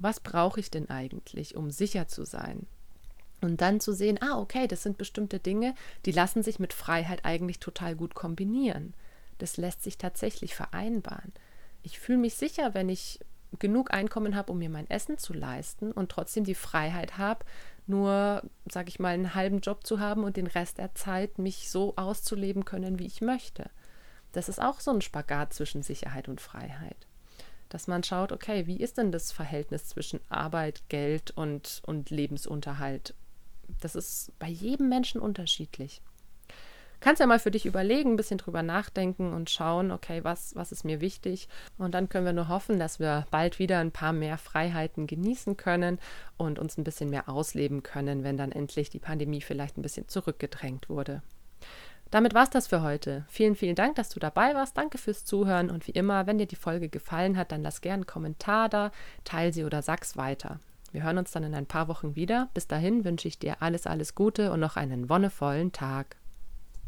Was 0.00 0.18
brauche 0.18 0.58
ich 0.58 0.72
denn 0.72 0.90
eigentlich, 0.90 1.54
um 1.54 1.70
sicher 1.70 2.08
zu 2.08 2.24
sein? 2.24 2.66
Und 3.40 3.60
dann 3.60 3.78
zu 3.78 3.92
sehen, 3.92 4.18
ah, 4.20 4.40
okay, 4.40 4.66
das 4.66 4.82
sind 4.82 4.98
bestimmte 4.98 5.38
Dinge, 5.38 5.76
die 6.04 6.12
lassen 6.12 6.42
sich 6.42 6.58
mit 6.58 6.72
Freiheit 6.72 7.24
eigentlich 7.24 7.60
total 7.60 7.94
gut 7.94 8.16
kombinieren. 8.16 8.92
Das 9.38 9.56
lässt 9.56 9.84
sich 9.84 9.98
tatsächlich 9.98 10.56
vereinbaren. 10.56 11.32
Ich 11.84 12.00
fühle 12.00 12.18
mich 12.18 12.34
sicher, 12.34 12.74
wenn 12.74 12.88
ich 12.88 13.20
genug 13.58 13.92
Einkommen 13.92 14.36
habe, 14.36 14.52
um 14.52 14.58
mir 14.58 14.70
mein 14.70 14.88
Essen 14.88 15.18
zu 15.18 15.32
leisten 15.32 15.92
und 15.92 16.10
trotzdem 16.10 16.44
die 16.44 16.54
Freiheit 16.54 17.18
habe, 17.18 17.44
nur, 17.86 18.42
sage 18.70 18.88
ich 18.88 18.98
mal, 18.98 19.14
einen 19.14 19.34
halben 19.34 19.60
Job 19.60 19.86
zu 19.86 20.00
haben 20.00 20.24
und 20.24 20.36
den 20.36 20.46
Rest 20.46 20.78
der 20.78 20.94
Zeit 20.94 21.38
mich 21.38 21.70
so 21.70 21.94
auszuleben 21.96 22.64
können, 22.64 22.98
wie 22.98 23.06
ich 23.06 23.20
möchte. 23.20 23.70
Das 24.32 24.48
ist 24.48 24.60
auch 24.62 24.80
so 24.80 24.90
ein 24.90 25.02
Spagat 25.02 25.52
zwischen 25.52 25.82
Sicherheit 25.82 26.28
und 26.28 26.40
Freiheit. 26.40 27.06
Dass 27.68 27.88
man 27.88 28.02
schaut, 28.02 28.32
okay, 28.32 28.66
wie 28.66 28.76
ist 28.76 28.98
denn 28.98 29.12
das 29.12 29.32
Verhältnis 29.32 29.88
zwischen 29.88 30.20
Arbeit, 30.28 30.88
Geld 30.88 31.32
und, 31.32 31.82
und 31.86 32.10
Lebensunterhalt? 32.10 33.14
Das 33.80 33.94
ist 33.94 34.32
bei 34.38 34.48
jedem 34.48 34.88
Menschen 34.88 35.20
unterschiedlich 35.20 36.02
kannst 37.02 37.20
ja 37.20 37.26
mal 37.26 37.38
für 37.38 37.50
dich 37.50 37.66
überlegen, 37.66 38.12
ein 38.12 38.16
bisschen 38.16 38.38
drüber 38.38 38.62
nachdenken 38.62 39.32
und 39.32 39.50
schauen, 39.50 39.90
okay, 39.90 40.24
was, 40.24 40.56
was 40.56 40.72
ist 40.72 40.84
mir 40.84 41.00
wichtig? 41.00 41.48
Und 41.76 41.94
dann 41.94 42.08
können 42.08 42.24
wir 42.24 42.32
nur 42.32 42.48
hoffen, 42.48 42.78
dass 42.78 42.98
wir 43.00 43.26
bald 43.30 43.58
wieder 43.58 43.78
ein 43.78 43.92
paar 43.92 44.12
mehr 44.12 44.38
Freiheiten 44.38 45.06
genießen 45.06 45.56
können 45.56 45.98
und 46.36 46.58
uns 46.58 46.78
ein 46.78 46.84
bisschen 46.84 47.10
mehr 47.10 47.28
ausleben 47.28 47.82
können, 47.82 48.24
wenn 48.24 48.36
dann 48.36 48.52
endlich 48.52 48.88
die 48.88 49.00
Pandemie 49.00 49.42
vielleicht 49.42 49.76
ein 49.76 49.82
bisschen 49.82 50.08
zurückgedrängt 50.08 50.88
wurde. 50.88 51.22
Damit 52.10 52.34
war 52.34 52.44
es 52.44 52.50
das 52.50 52.66
für 52.66 52.82
heute. 52.82 53.24
Vielen, 53.28 53.56
vielen 53.56 53.74
Dank, 53.74 53.96
dass 53.96 54.10
du 54.10 54.20
dabei 54.20 54.54
warst. 54.54 54.76
Danke 54.76 54.98
fürs 54.98 55.24
Zuhören 55.24 55.70
und 55.70 55.86
wie 55.86 55.92
immer, 55.92 56.26
wenn 56.26 56.38
dir 56.38 56.46
die 56.46 56.56
Folge 56.56 56.88
gefallen 56.88 57.36
hat, 57.38 57.52
dann 57.52 57.62
lass 57.62 57.80
gerne 57.80 57.94
einen 57.94 58.06
Kommentar 58.06 58.68
da, 58.68 58.92
teile 59.24 59.52
sie 59.52 59.64
oder 59.64 59.80
sag's 59.80 60.16
weiter. 60.16 60.60
Wir 60.92 61.04
hören 61.04 61.16
uns 61.16 61.30
dann 61.32 61.42
in 61.42 61.54
ein 61.54 61.66
paar 61.66 61.88
Wochen 61.88 62.14
wieder. 62.14 62.50
Bis 62.52 62.66
dahin 62.66 63.04
wünsche 63.06 63.26
ich 63.26 63.38
dir 63.38 63.62
alles, 63.62 63.86
alles 63.86 64.14
Gute 64.14 64.52
und 64.52 64.60
noch 64.60 64.76
einen 64.76 65.08
wonnevollen 65.08 65.72
Tag. 65.72 66.16